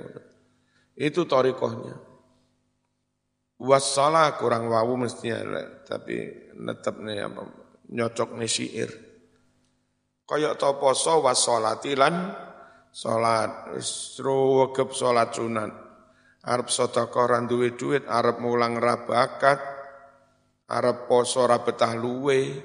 Itu 0.98 1.24
torikohnya. 1.30 2.11
Wassalah 3.62 4.42
kurang 4.42 4.66
wawu 4.66 4.98
mestinya, 4.98 5.38
tapi 5.86 6.50
netep 6.58 6.98
nih 6.98 7.30
apa, 7.30 7.46
nyocok 7.94 8.34
nih 8.34 8.50
syair. 8.50 8.90
Kayak 10.26 10.58
to 10.58 10.82
poso 10.82 11.22
wassolatilan 11.22 12.34
sholat, 12.90 13.70
wegep 13.70 14.90
sholat 14.90 15.30
sunat. 15.30 15.70
Arab 16.42 16.74
sedekah 16.74 17.22
ora 17.22 17.38
duwe 17.46 17.78
duit, 17.78 18.02
arab 18.10 18.42
mulang 18.42 18.82
ra 18.82 19.06
bakat, 19.06 19.62
arab 20.66 21.06
poso 21.06 21.46
ra 21.46 21.62
betah 21.62 21.94
luwe. 21.94 22.58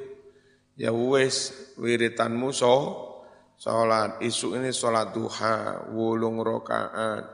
Ya 0.74 0.90
wis 0.90 1.54
wiritanmu 1.78 2.50
so 2.50 2.76
salat. 3.54 4.18
Isu 4.26 4.58
ini 4.58 4.74
salat 4.74 5.14
duha, 5.14 5.90
wulung 5.94 6.42
rokaat. 6.42 7.26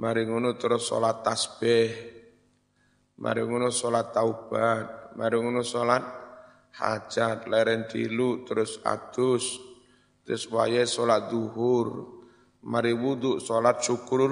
Mari 0.00 0.24
ngono 0.24 0.56
terus 0.56 0.88
salat 0.88 1.20
tasbih. 1.20 2.13
Mari 3.14 3.46
ngono 3.46 3.70
salat 3.70 4.10
taubat, 4.10 5.14
mari 5.14 5.38
ngono 5.38 5.62
salat 5.62 6.02
hajat, 6.74 7.46
leren 7.46 7.86
dilu 7.86 8.42
terus 8.42 8.82
adus. 8.82 9.62
Terus 10.26 10.50
wae 10.50 10.82
salat 10.82 11.30
duhur. 11.30 12.10
Mari 12.64 12.90
wudu 12.96 13.38
salat 13.38 13.84
syukur 13.84 14.24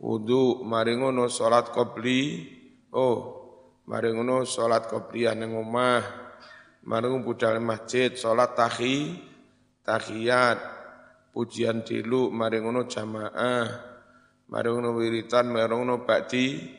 wudu, 0.00 0.64
mari 0.64 0.96
ngono 0.96 1.28
salat 1.28 1.68
qabli. 1.68 2.48
Oh, 2.96 3.18
mari 3.84 4.14
ngono 4.16 4.48
salat 4.48 4.88
qabliyah 4.88 5.36
ning 5.36 5.52
omah. 5.52 6.00
Mari 6.88 7.12
budal 7.20 7.60
masjid 7.60 8.16
salat 8.16 8.56
tahi 8.56 9.20
tahiyat 9.84 10.56
pujian 11.36 11.84
dilu 11.84 12.32
mari 12.32 12.64
ngono 12.64 12.88
jamaah. 12.88 13.68
Mari 14.48 14.68
ngono 14.72 14.96
wiritan, 14.96 15.52
mari 15.52 15.68
ngono 15.68 16.08
ba'di 16.08 16.78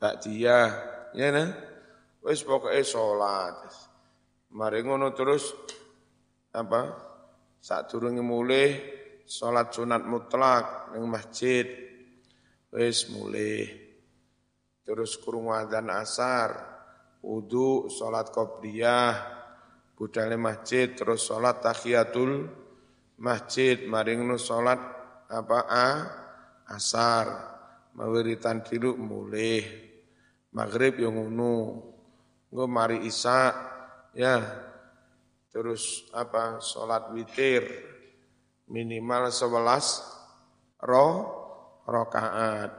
ba'diyah. 0.00 0.68
Ya 1.16 1.28
nah. 1.32 1.48
Wis 2.26 2.42
pokoke 2.42 2.82
salat. 2.82 3.70
Mari 4.50 4.82
ngono 4.82 5.14
terus 5.14 5.54
apa? 6.50 7.06
Sadurunge 7.62 8.22
mulih 8.22 8.96
salat 9.26 9.74
sunat 9.74 10.06
mutlak 10.06 10.94
ning 10.94 11.02
masjid 11.10 11.66
wis 12.70 13.10
mulih 13.10 13.66
terus 14.86 15.18
kurung 15.18 15.50
adzan 15.50 15.90
asar 15.90 16.54
wudu 17.26 17.90
salat 17.90 18.30
qobliyah 18.30 19.18
budale 19.98 20.38
masjid 20.38 20.94
terus 20.94 21.26
salat 21.26 21.58
tahiyatul 21.58 22.46
masjid 23.18 23.82
maring 23.82 24.22
nu 24.22 24.38
salat 24.38 24.78
apa 25.26 25.60
a 25.66 25.90
asar 26.70 27.26
mawiritan 27.98 28.62
tilu 28.62 28.94
mulih 28.94 29.85
maghrib 30.56 30.96
yang 30.96 31.20
ngono 31.20 31.84
nggo 32.48 32.64
mari 32.64 33.04
isya 33.04 33.52
ya 34.16 34.40
terus 35.52 36.08
apa 36.16 36.64
salat 36.64 37.12
witir 37.12 37.68
minimal 38.72 39.28
11 39.28 40.16
roh 40.88 41.36
rokaat. 41.86 42.70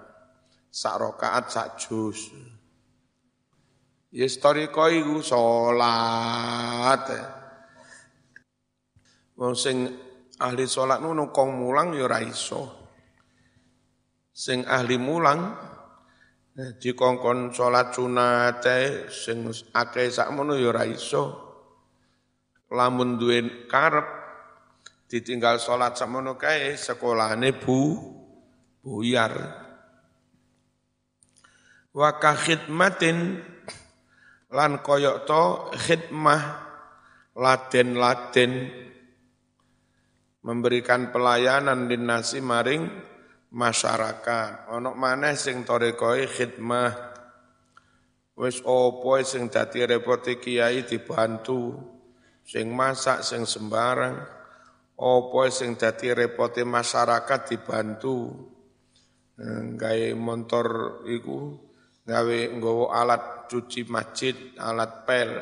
Sak 0.68 0.96
rokaat 1.00 1.50
sak 1.50 1.68
jus. 1.80 2.30
Ya 4.13 4.28
storiko 4.30 4.88
iku 4.92 5.24
salat. 5.24 7.08
Wong 9.38 9.54
sing 9.58 9.90
ahli 10.38 10.66
salat 10.70 11.02
nu 11.02 11.13
kong 11.34 11.50
mulang 11.58 11.96
ya 11.96 12.20
iso. 12.22 12.70
Sing 14.38 14.68
ahli 14.70 15.02
mulang 15.02 15.58
dikongkon 16.58 17.54
salat 17.54 17.93
sunat 17.93 18.65
sing 19.13 19.46
akeh 19.78 20.10
sakmono 20.10 20.58
ya 20.58 20.74
ora 20.74 20.84
iso. 20.89 21.46
Lamun 22.74 23.15
duwe 23.22 23.70
karep 23.70 24.08
ditinggal 25.06 25.62
salat 25.62 25.93
sakmono 25.96 26.34
kae 26.36 26.74
sekolahane 26.74 27.54
bu 27.54 28.02
buyar. 28.82 29.34
Wa 31.93 32.17
ka 32.17 32.34
khidmatin 32.34 33.41
lan 34.52 34.82
koyok 34.82 35.17
to 35.30 35.43
khidmah 35.78 36.41
laden-laden 37.38 38.74
memberikan 40.41 41.13
pelayanan 41.13 41.86
dinasi 41.86 42.41
maring 42.41 42.88
masyarakat. 43.58 44.70
Ono 44.78 44.93
maneh 44.93 45.34
sing 45.34 45.65
torekoi 45.65 46.30
khidmah. 46.30 46.93
Wis 48.38 48.62
opo 48.62 49.17
sing 49.26 49.50
dadi 49.50 49.82
repoti 49.82 50.38
kiai 50.38 50.86
dibantu. 50.86 51.74
Sing 52.46 52.70
masak 52.70 53.26
sing 53.26 53.50
sembarang. 53.50 54.22
Opo 55.02 55.41
sing 55.50 55.74
dadi 55.74 56.13
repote 56.13 56.62
masyarakat 56.62 57.39
dibantu. 57.50 58.30
Gawe 59.78 60.08
motor 60.17 61.02
iku 61.10 61.58
gawe 62.08 62.39
nggawa 62.56 62.86
alat 63.04 63.24
cuci 63.50 63.86
masjid, 63.89 64.34
alat 64.58 65.06
pel. 65.06 65.34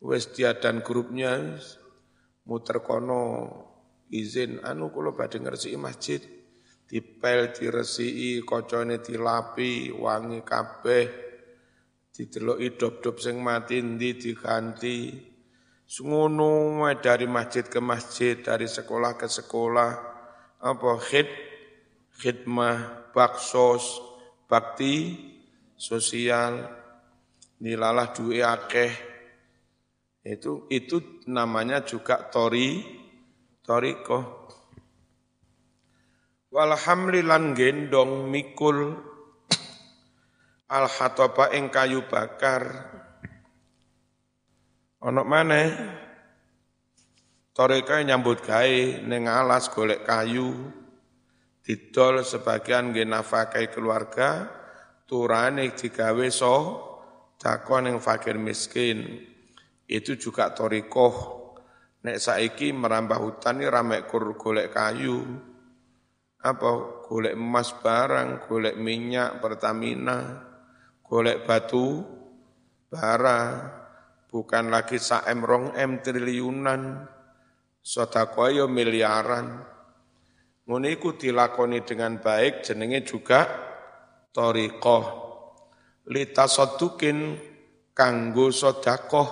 Wis 0.00 0.32
dan 0.32 0.80
grupnya 0.80 1.60
muter 2.48 2.80
kono 2.80 3.44
izin 4.08 4.64
anu 4.64 4.88
kula 4.88 5.12
badhe 5.12 5.36
ngresiki 5.42 5.76
masjid 5.76 6.37
dipel 6.88 7.52
diresiki 7.52 8.40
kocone 8.42 9.04
dilapi 9.04 9.92
wangi 9.92 10.40
kabeh. 10.40 11.06
Dideloki 12.08 12.74
dop-dop 12.74 13.20
sing 13.22 13.38
mati 13.38 13.78
ndi 13.78 14.16
diganti. 14.18 15.14
Ngono 15.88 16.82
dari 16.98 17.28
masjid 17.30 17.62
ke 17.62 17.78
masjid 17.78 18.40
dari 18.40 18.66
sekolah 18.66 19.14
ke 19.14 19.28
sekolah. 19.28 19.90
Apa? 20.64 20.90
Khid 20.98 21.28
khidmah 22.18 23.12
baksos 23.14 24.00
bakti 24.50 25.14
sosial. 25.78 26.66
Nilalah 27.62 28.10
duwe 28.10 28.42
akeh. 28.42 28.92
Itu 30.26 30.66
itu 30.72 31.22
namanya 31.30 31.86
juga 31.86 32.26
tori 32.26 32.82
toriko 33.62 34.37
walhamlilan 36.58 37.54
gendong 37.54 38.26
mikul. 38.26 38.98
Al 40.68 40.90
hatoba 40.90 41.54
ing 41.54 41.70
kayu 41.70 42.10
bakar. 42.10 42.66
Ono 44.98 45.22
mana 45.22 45.62
toriko 47.54 47.94
nyambut 48.02 48.42
gawe 48.42 49.06
ning 49.06 49.30
alas 49.30 49.70
golek 49.70 50.02
kayu. 50.02 50.74
Didol 51.62 52.26
sebagian 52.26 52.90
nggih 52.90 53.06
keluarga. 53.70 54.58
Turane 55.08 55.72
digawe 55.72 56.26
so 56.28 56.56
dakon 57.40 57.88
yang 57.88 57.96
fakir 58.02 58.36
miskin. 58.36 59.24
Itu 59.88 60.20
juga 60.20 60.52
torikoh. 60.52 61.38
Nek 62.04 62.20
saiki 62.20 62.76
merambah 62.76 63.16
hutan 63.16 63.64
ini 63.64 63.72
rame 63.72 64.04
kur 64.04 64.36
golek 64.36 64.68
kayu 64.76 65.47
apa 66.38 67.02
golek 67.06 67.34
emas 67.34 67.74
barang 67.74 68.46
golek 68.46 68.78
minyak 68.78 69.42
Pertamina 69.42 70.18
golek 71.02 71.42
batu 71.42 72.04
bara 72.86 73.40
bukan 74.30 74.70
lagi 74.70 75.02
sa 75.02 75.26
m 75.26 75.42
rong 75.42 75.74
m 75.74 75.98
triliunan 75.98 77.02
sodako 77.82 78.46
yo 78.54 78.66
miliaran 78.70 79.78
Ngono 80.68 80.84
iku 80.84 81.16
dilakoni 81.16 81.80
dengan 81.80 82.20
baik 82.20 82.60
jenenge 82.60 83.00
juga 83.00 83.48
thariqah. 84.36 85.04
Litasadduqin 86.12 87.40
kanggo 87.96 88.52
sedekah. 88.52 89.28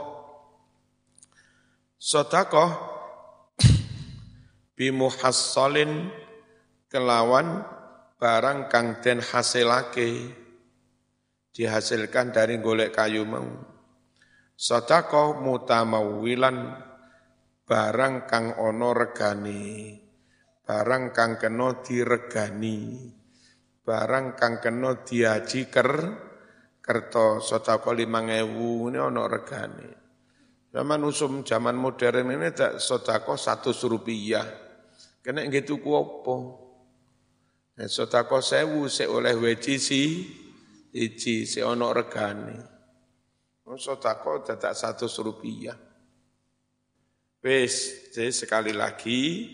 Sedekah 2.00 2.70
bimuhassalin 4.80 6.08
kelawan 6.96 7.60
barang 8.16 8.72
kang 8.72 9.04
den 9.04 9.20
hasilake. 9.20 10.32
dihasilkan 11.56 12.36
dari 12.36 12.60
golek 12.60 12.92
kayu 12.92 13.24
mau. 13.24 13.48
Sodako 14.52 15.40
mutamawilan 15.40 16.56
barang 17.64 18.28
kang 18.28 18.60
ono 18.60 18.92
regani, 18.92 19.96
barang 20.60 21.16
kang 21.16 21.40
kena 21.40 21.80
diregani, 21.80 23.08
barang 23.80 24.36
kang 24.36 24.60
kena 24.60 25.00
diaji 25.00 25.72
ker, 25.72 25.92
kerto 26.84 27.40
sodako 27.40 27.96
limang 27.96 28.28
ewu 28.28 28.92
ini 28.92 29.00
ono 29.00 29.24
regani. 29.24 29.88
Zaman 30.76 31.00
usum, 31.08 31.40
zaman 31.40 31.72
modern 31.72 32.36
ini 32.36 32.52
tak 32.52 32.84
sodako 32.84 33.40
satu 33.40 33.72
rupiah. 33.88 34.44
Kena 35.24 35.40
gitu 35.48 35.80
ku 35.80 35.96
apa? 35.96 36.65
Nah, 37.76 37.92
sodako 37.92 38.40
sewu 38.40 38.88
se 38.88 39.04
oleh 39.04 39.36
weji 39.36 39.76
si, 39.76 40.24
iji 40.96 41.44
se 41.44 41.60
ono 41.60 41.92
regani. 41.92 42.56
Sodako 43.76 44.40
tidak 44.40 44.72
satu 44.72 45.04
rupiah. 45.20 45.76
Wes, 47.44 48.08
jadi 48.16 48.32
sekali 48.32 48.72
lagi 48.72 49.52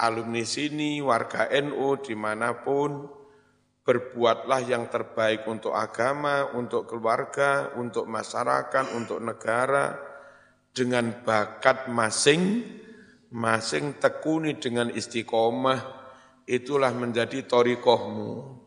alumni 0.00 0.42
sini, 0.48 0.98
warga 1.04 1.52
NU 1.60 2.00
di 2.00 2.16
mana 2.16 2.56
pun, 2.64 3.04
berbuatlah 3.84 4.60
yang 4.64 4.88
terbaik 4.88 5.44
untuk 5.44 5.76
agama, 5.76 6.56
untuk 6.56 6.88
keluarga, 6.88 7.76
untuk 7.76 8.08
masyarakat, 8.08 8.96
untuk 8.96 9.20
negara, 9.20 10.00
dengan 10.72 11.20
bakat 11.20 11.92
masing, 11.92 12.64
masing 13.28 14.00
tekuni 14.00 14.56
dengan 14.56 14.88
istiqomah, 14.88 16.01
itulah 16.46 16.90
menjadi 16.94 17.46
torikohmu. 17.46 18.62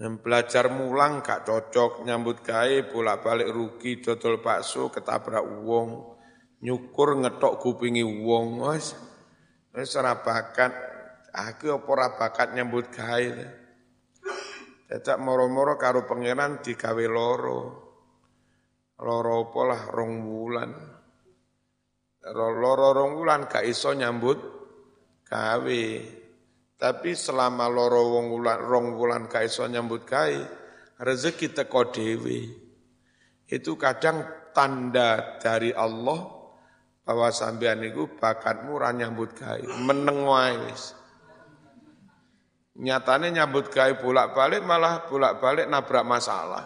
Dan 0.00 0.16
belajar 0.16 0.72
mulang 0.72 1.20
gak 1.20 1.44
cocok, 1.44 2.08
nyambut 2.08 2.40
gawe 2.40 2.88
bolak-balik 2.88 3.52
rugi, 3.52 4.00
dodol 4.00 4.40
bakso, 4.40 4.88
ketabrak 4.88 5.44
uang, 5.60 6.16
nyukur 6.64 7.20
ngetok 7.20 7.60
kupingi 7.60 8.00
uang, 8.00 8.64
wis 8.64 8.96
wis 9.76 9.92
bakat, 10.24 10.72
aku 11.36 11.76
apa 11.76 12.16
bakat 12.16 12.56
nyambut 12.56 12.88
gawe. 12.88 13.60
Tetap 14.90 15.22
moro-moro 15.22 15.78
karo 15.78 16.02
pangeran 16.02 16.58
digawe 16.58 17.04
loro. 17.06 17.60
Loro 18.98 19.46
apa 19.46 19.60
lah 19.62 19.82
rong 19.86 20.14
wulan. 20.26 20.70
Loro 22.34 22.88
rong 22.90 23.22
wulan 23.22 23.46
gak 23.46 23.62
iso 23.70 23.94
nyambut 23.94 24.38
gawe. 25.30 25.84
Tapi 26.80 27.12
selama 27.12 27.68
loro 27.68 28.16
wong 28.16 28.32
wulan 28.32 28.56
rong 28.64 28.96
nyambut 29.68 30.08
gawe, 30.08 30.40
rezeki 30.96 31.52
teko 31.52 31.92
dhewe. 31.92 32.40
Itu 33.44 33.76
kadang 33.76 34.24
tanda 34.56 35.36
dari 35.36 35.76
Allah 35.76 36.24
bahwa 37.04 37.28
sampean 37.36 37.84
niku 37.84 38.16
bakatmu 38.16 38.80
ra 38.80 38.96
nyambut 38.96 39.36
gawe, 39.36 39.60
meneng 39.84 40.24
wae. 40.24 40.72
Nyatane 42.80 43.28
nyambut 43.28 43.68
gawe 43.68 44.00
bolak-balik 44.00 44.64
malah 44.64 45.04
bolak-balik 45.04 45.68
nabrak 45.68 46.08
masalah. 46.08 46.64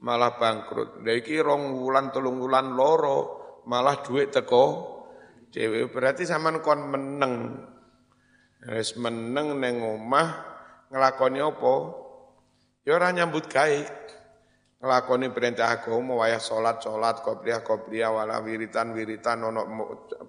Malah 0.00 0.40
bangkrut. 0.40 1.04
Lha 1.04 1.12
iki 1.12 1.36
rong 1.44 1.76
wulan 1.76 2.08
telung 2.08 2.40
loro 2.72 3.18
malah 3.68 4.00
duit 4.00 4.32
teko 4.32 4.64
dhewe 5.52 5.92
berarti 5.92 6.24
sampean 6.24 6.64
kon 6.64 6.88
meneng 6.88 7.34
Wis 8.60 8.92
meneng 9.00 9.56
neng 9.56 9.80
omah 9.80 10.28
nglakoni 10.92 11.40
apa? 11.40 11.74
Ya 12.84 12.92
ora 13.00 13.08
nyambut 13.08 13.48
gawe. 13.48 13.80
Nglakoni 14.84 15.32
perintah 15.32 15.80
agama 15.80 16.20
wayah 16.20 16.40
salat 16.40 16.84
salat 16.84 17.24
qobliyah 17.24 17.64
qobliyah 17.64 18.12
wala 18.12 18.36
wiritan 18.44 18.92
wiritan 18.92 19.48
ono 19.48 19.64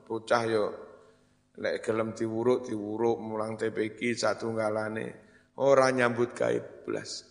bocah 0.07 0.43
yo 0.47 0.63
lek 1.59 1.83
gelem 1.83 2.15
diwuruk 2.15 2.71
diwuruk 2.71 3.19
mulang 3.19 3.59
TPQ 3.59 3.99
satunggalane 4.15 5.07
ora 5.59 5.91
nyambut 5.91 6.31
gawe 6.31 6.87
blas. 6.87 7.27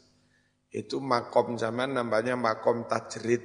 Itu 0.68 1.00
makom 1.00 1.56
zaman 1.56 1.96
namanya 1.96 2.36
makom 2.36 2.84
tajrid. 2.84 3.42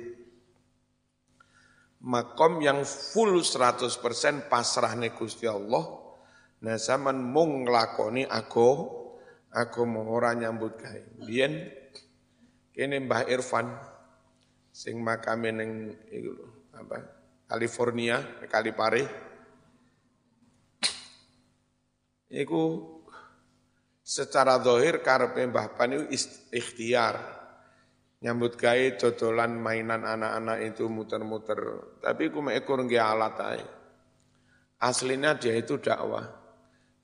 Makom 2.05 2.59
yang 2.59 2.83
full 2.83 3.39
100% 3.41 4.51
pasrah 4.51 4.93
Gusti 5.15 5.49
Allah 5.49 6.04
Nah 6.63 6.79
zaman 6.79 7.19
mung 7.19 7.67
nglakoni 7.67 8.23
aku 8.23 8.69
aku 9.51 9.81
mau 9.83 10.07
ora 10.11 10.31
nyambut 10.31 10.79
gawe. 10.79 11.01
Biyen 11.23 11.67
kene 12.75 13.03
Mbah 13.03 13.27
Irfan 13.31 13.71
sing 14.75 14.99
makame 14.99 15.51
ning 15.55 15.71
iku 16.11 16.31
apa 16.75 16.97
California, 17.47 18.19
Kalipare. 18.51 19.03
Iku 22.27 22.63
secara 24.03 24.59
dohir 24.59 24.99
karepe 24.99 25.45
Mbah 25.47 25.67
Pan 25.77 25.95
itu 25.95 26.05
ikhtiar 26.51 27.15
nyambut 28.25 28.57
gawe 28.57 28.97
dodolan 28.97 29.55
mainan 29.55 30.03
anak-anak 30.03 30.73
itu 30.73 30.89
muter-muter. 30.89 31.59
Tapi 32.01 32.33
ku 32.33 32.41
ekor 32.49 32.83
alat 32.83 33.37
ae. 33.39 33.63
Aslinya 34.81 35.37
dia 35.39 35.55
itu 35.55 35.79
dakwah. 35.79 36.44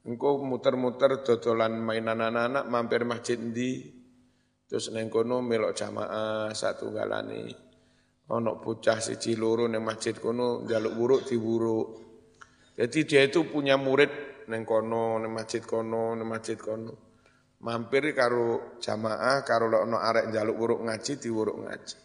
Engkau 0.01 0.41
muter-muter 0.41 1.21
dodolan 1.21 1.77
mainan 1.77 2.21
anak-anak 2.21 2.65
mampir 2.65 3.05
masjid 3.05 3.37
di 3.37 3.85
terus 4.65 4.89
neng 4.89 5.11
kono 5.13 5.45
melok 5.45 5.77
jamaah 5.77 6.49
satu 6.55 6.89
galani 6.89 7.53
ono 8.31 8.57
bocah 8.57 8.97
siji 8.97 9.37
loro 9.37 9.69
neng 9.69 9.85
masjid 9.85 10.17
kono 10.17 10.65
jaluk 10.65 10.93
buruk 10.97 11.21
diburuk 11.27 12.11
jadi 12.81 12.99
dia 13.03 13.21
itu 13.27 13.45
punya 13.45 13.75
murid 13.75 14.09
neng 14.47 14.63
kono 14.63 15.19
neng 15.19 15.31
masjid 15.35 15.61
kono 15.61 16.17
neng 16.17 16.27
masjid 16.27 16.57
kono. 16.57 17.11
Mampir 17.61 18.09
karo 18.17 18.81
jamaah 18.81 19.45
karo 19.45 19.69
ono 19.69 20.01
arek 20.01 20.33
jaluk 20.33 20.57
buruk 20.57 20.79
ngaji 20.81 21.13
diburuk 21.21 21.57
ngaji. 21.61 21.97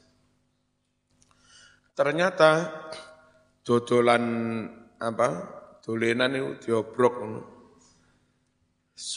Ternyata 1.97 2.51
dodolan 3.65 4.25
apa 5.01 5.29
dolenan 5.81 6.37
itu 6.37 6.69
diobrok 6.69 7.15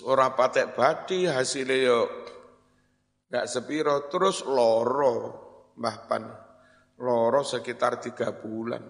Ora 0.03 0.35
patek 0.35 0.75
badi 0.75 1.23
hasilnya 1.23 1.77
yo 1.79 1.99
gak 3.31 3.47
sepiro 3.47 4.11
terus 4.11 4.43
loro 4.43 5.15
Mbah 5.79 5.97
Pan. 6.03 6.23
Loro 6.99 7.41
sekitar 7.47 8.03
tiga 8.03 8.35
bulan. 8.35 8.83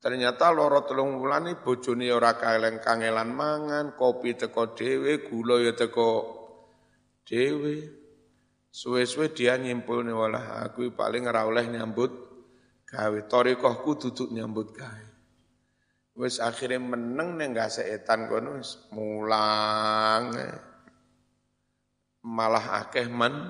Ternyata 0.00 0.52
loro 0.52 0.84
telung 0.84 1.16
bulan 1.16 1.48
ini 1.48 1.56
bojone 1.56 2.12
ora 2.12 2.36
kaeleng 2.36 2.80
kangelan 2.80 3.32
mangan, 3.32 3.96
kopi 3.96 4.36
teko 4.36 4.76
dewe, 4.76 5.24
gula 5.24 5.60
ya 5.64 5.72
teko 5.72 6.08
dewe. 7.24 7.76
Suwe-suwe 8.70 9.32
dia 9.32 9.56
nyimpul 9.56 10.04
nih 10.04 10.14
walah 10.14 10.62
aku 10.62 10.92
paling 10.92 11.24
ora 11.24 11.48
oleh 11.48 11.64
nyambut 11.68 12.12
gawe. 12.84 13.18
Torikohku 13.28 13.96
duduk 13.96 14.28
nyambut 14.32 14.72
gawe. 14.76 15.09
Wis 16.20 16.36
akhirnya 16.36 16.76
meneng 16.76 17.40
neng 17.40 17.56
gak 17.56 17.80
seetan 17.80 18.28
kono 18.28 18.60
mulang. 18.92 20.36
Malah 22.20 22.84
akeh 22.84 23.08
man 23.08 23.48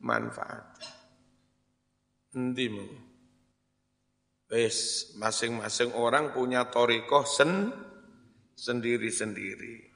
manfaat. 0.00 0.80
Endi? 2.32 2.72
Wis 4.48 5.12
masing-masing 5.20 5.92
orang 5.92 6.32
punya 6.32 6.72
torikoh 6.72 7.28
sen 7.28 7.68
sendiri-sendiri. 8.56 9.92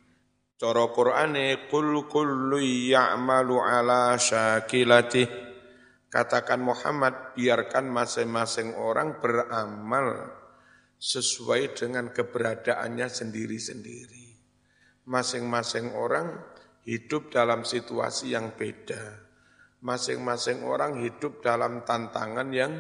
Cara 0.61 0.85
Qur'ane 0.93 1.73
kul 1.73 2.05
kullu 2.05 2.61
ya'malu 2.61 3.65
ala 3.65 4.21
syakilati. 4.21 5.25
Katakan 6.13 6.61
Muhammad, 6.61 7.33
biarkan 7.33 7.89
masing-masing 7.89 8.77
orang 8.77 9.19
beramal 9.19 10.44
sesuai 10.99 11.77
dengan 11.77 12.11
keberadaannya 12.11 13.09
sendiri-sendiri. 13.09 14.27
Masing-masing 15.05 15.93
orang 15.93 16.41
hidup 16.89 17.29
dalam 17.33 17.65
situasi 17.65 18.33
yang 18.33 18.57
beda. 18.57 19.21
Masing-masing 19.85 20.65
orang 20.65 21.05
hidup 21.05 21.45
dalam 21.45 21.85
tantangan 21.85 22.49
yang 22.53 22.73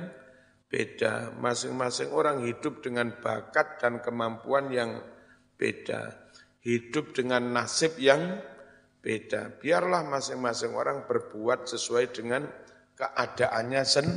beda. 0.73 1.37
Masing-masing 1.37 2.13
orang 2.17 2.49
hidup 2.49 2.81
dengan 2.81 3.13
bakat 3.21 3.77
dan 3.77 4.01
kemampuan 4.01 4.73
yang 4.73 5.05
beda. 5.61 6.17
Hidup 6.65 7.13
dengan 7.13 7.53
nasib 7.53 8.01
yang 8.01 8.41
beda. 9.05 9.61
Biarlah 9.61 10.09
masing-masing 10.09 10.73
orang 10.73 11.05
berbuat 11.05 11.69
sesuai 11.69 12.17
dengan 12.17 12.49
keadaannya 12.97 13.83
sen 13.85 14.09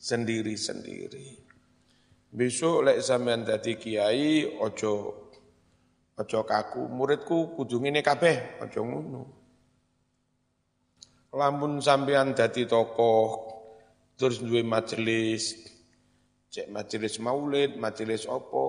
sendiri-sendiri. 0.00 1.45
Besok 2.36 2.84
lek 2.84 3.00
sampean 3.00 3.48
dadi 3.48 3.80
kiai 3.80 4.60
ojo 4.60 4.92
ojo 6.20 6.40
kaku, 6.44 6.84
muridku 6.84 7.56
kudu 7.56 7.80
ngene 7.80 8.04
kabeh, 8.04 8.60
ojo 8.60 8.80
ngono. 8.84 9.22
lamun 11.32 11.80
sampean 11.80 12.36
dadi 12.36 12.68
tokoh 12.68 13.28
terus 14.20 14.44
duwe 14.44 14.60
majelis. 14.60 15.72
Cek 16.52 16.68
majelis 16.72 17.16
maulid, 17.24 17.80
majelis 17.80 18.28
opo, 18.28 18.64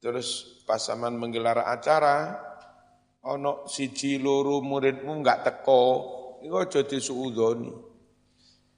terus 0.00 0.60
pasaman 0.64 1.16
menggelar 1.16 1.60
acara, 1.60 2.36
ono 3.24 3.64
siji 3.68 4.16
loro 4.20 4.60
muridmu 4.60 5.12
enggak 5.12 5.44
teko, 5.44 5.84
iku 6.40 6.56
aja 6.56 6.80
disuudoni. 6.84 7.72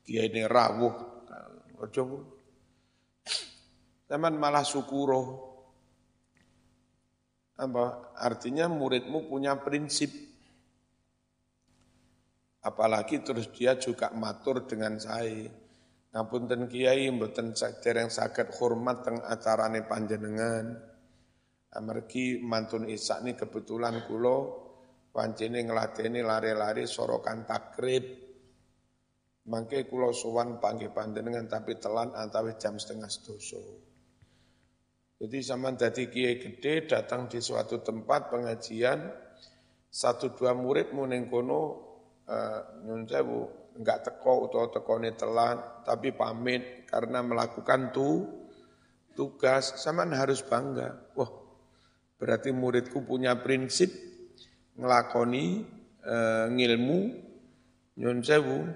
Kiai 0.02 0.30
ini 0.30 0.46
rawuh, 0.46 0.94
aja 1.82 2.02
Teman 4.08 4.40
malah 4.40 4.64
syukuro. 4.64 5.52
Apa? 7.60 8.16
Artinya 8.16 8.64
muridmu 8.64 9.28
punya 9.28 9.60
prinsip. 9.60 10.08
Apalagi 12.64 13.20
terus 13.20 13.52
dia 13.52 13.76
juga 13.76 14.08
matur 14.16 14.64
dengan 14.64 14.96
saya. 14.96 15.52
Ngapunten 16.08 16.72
kiai 16.72 17.12
mboten 17.12 17.52
yang 17.52 18.08
sakit 18.08 18.48
hormat 18.56 19.04
teng 19.04 19.20
acarane 19.20 19.84
panjenengan. 19.84 20.72
Amargi 21.76 22.40
mantun 22.40 22.88
Isa 22.88 23.20
ini 23.20 23.36
kebetulan 23.36 24.08
kulo 24.08 24.36
pancene 25.12 25.68
ngladeni 25.68 26.24
lari-lari 26.24 26.88
sorokan 26.88 27.44
takrib. 27.44 28.04
Mangke 29.52 29.84
kulo 29.84 30.16
sowan 30.16 30.56
panggih 30.56 30.96
panjenengan 30.96 31.44
tapi 31.44 31.76
telan 31.76 32.16
antawis 32.16 32.56
jam 32.56 32.80
setengah 32.80 33.12
sedoso. 33.12 33.87
Jadi 35.18 35.38
zaman 35.42 35.74
dadi 35.74 36.06
kiai 36.06 36.38
gede 36.38 36.86
datang 36.86 37.26
di 37.26 37.42
suatu 37.42 37.82
tempat 37.82 38.30
pengajian, 38.30 39.02
satu 39.90 40.30
dua 40.38 40.54
murid 40.54 40.94
muning 40.94 41.26
kono 41.26 41.62
uh, 42.22 42.86
enggak 43.74 43.98
teko 44.06 44.46
atau 44.46 44.70
tekone 44.70 45.18
telan, 45.18 45.82
tapi 45.82 46.14
pamit 46.14 46.86
karena 46.86 47.26
melakukan 47.26 47.90
tu 47.90 48.30
tugas, 49.18 49.82
sama 49.82 50.06
harus 50.14 50.46
bangga. 50.46 51.10
Wah, 51.18 51.30
berarti 52.22 52.54
muridku 52.54 53.02
punya 53.02 53.34
prinsip 53.42 53.90
ngelakoni 54.78 55.66
uh, 56.06 56.46
ngilmu 56.46 56.98
nyun 57.98 58.22
sewu 58.22 58.70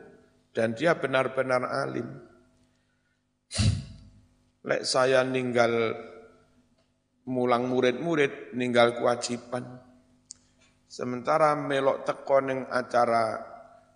dan 0.51 0.75
dia 0.75 0.99
benar-benar 0.99 1.63
alim. 1.87 2.11
Lek 4.67 4.83
saya 4.83 5.23
ninggal 5.23 5.95
mulang 7.29 7.71
murid-murid 7.71 8.57
ninggal 8.59 8.99
kewajiban. 8.99 9.79
Sementara 10.91 11.57
melok 11.57 12.05
teko 12.05 12.39
ning 12.45 12.69
acara 12.69 13.41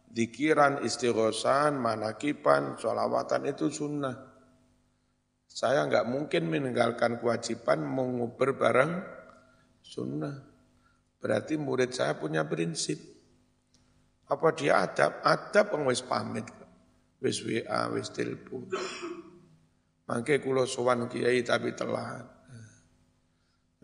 dikiran, 0.06 0.80
istighosan, 0.80 1.76
manakipan, 1.76 2.80
sholawatan 2.80 3.50
itu 3.50 3.68
sunnah. 3.68 4.16
Saya 5.44 5.84
nggak 5.88 6.08
mungkin 6.08 6.48
meninggalkan 6.48 7.20
kewajiban 7.20 7.84
menguber 7.84 8.56
bareng 8.56 8.92
sunnah. 9.84 10.36
Berarti 11.20 11.60
murid 11.60 11.92
saya 11.92 12.16
punya 12.16 12.44
prinsip. 12.44 13.00
Apa 14.26 14.52
dia 14.56 14.84
adab? 14.84 15.20
Adab 15.24 15.76
wis 15.86 16.02
pamit. 16.04 16.44
Wis 17.20 17.40
WA, 17.40 17.88
wis 17.92 18.12
telepon. 18.12 18.68
Mangke 20.06 20.38
kula 20.38 20.68
sowan 20.68 21.08
kiai 21.08 21.40
tapi 21.40 21.72
telat. 21.72 22.35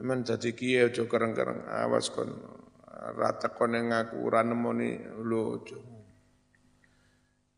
Memang 0.00 0.24
jadi 0.24 0.50
kiai 0.56 0.88
aja 0.88 1.04
kereng-kereng 1.04 1.68
awas 1.68 2.08
kon 2.08 2.32
rata 3.12 3.52
kon 3.52 3.76
yang 3.76 3.92
ngaku 3.92 4.16
ora 4.24 4.40
nemoni 4.40 4.96
lho 5.20 5.60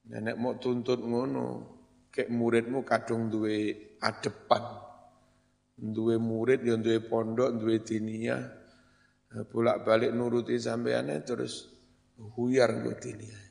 Nenek 0.04 0.36
mau 0.36 0.52
tuntut 0.60 1.00
ngono, 1.00 1.46
kek 2.12 2.28
muridmu 2.28 2.84
kadung 2.84 3.32
duwe 3.32 3.72
adepan. 4.04 4.84
Duwe 5.74 6.20
murid 6.20 6.60
yang 6.60 6.84
duwe 6.84 7.00
pondok, 7.00 7.56
duwe 7.56 7.80
diniyah. 7.80 8.42
Bolak-balik 9.48 10.12
nuruti 10.12 10.60
sampeane 10.60 11.24
terus 11.24 11.66
huyar 12.36 12.70
nggo 12.76 12.92
diniyah. 13.00 13.44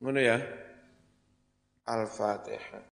Ngono 0.00 0.20
ya. 0.22 0.38
Al-Fatihah. 1.90 2.86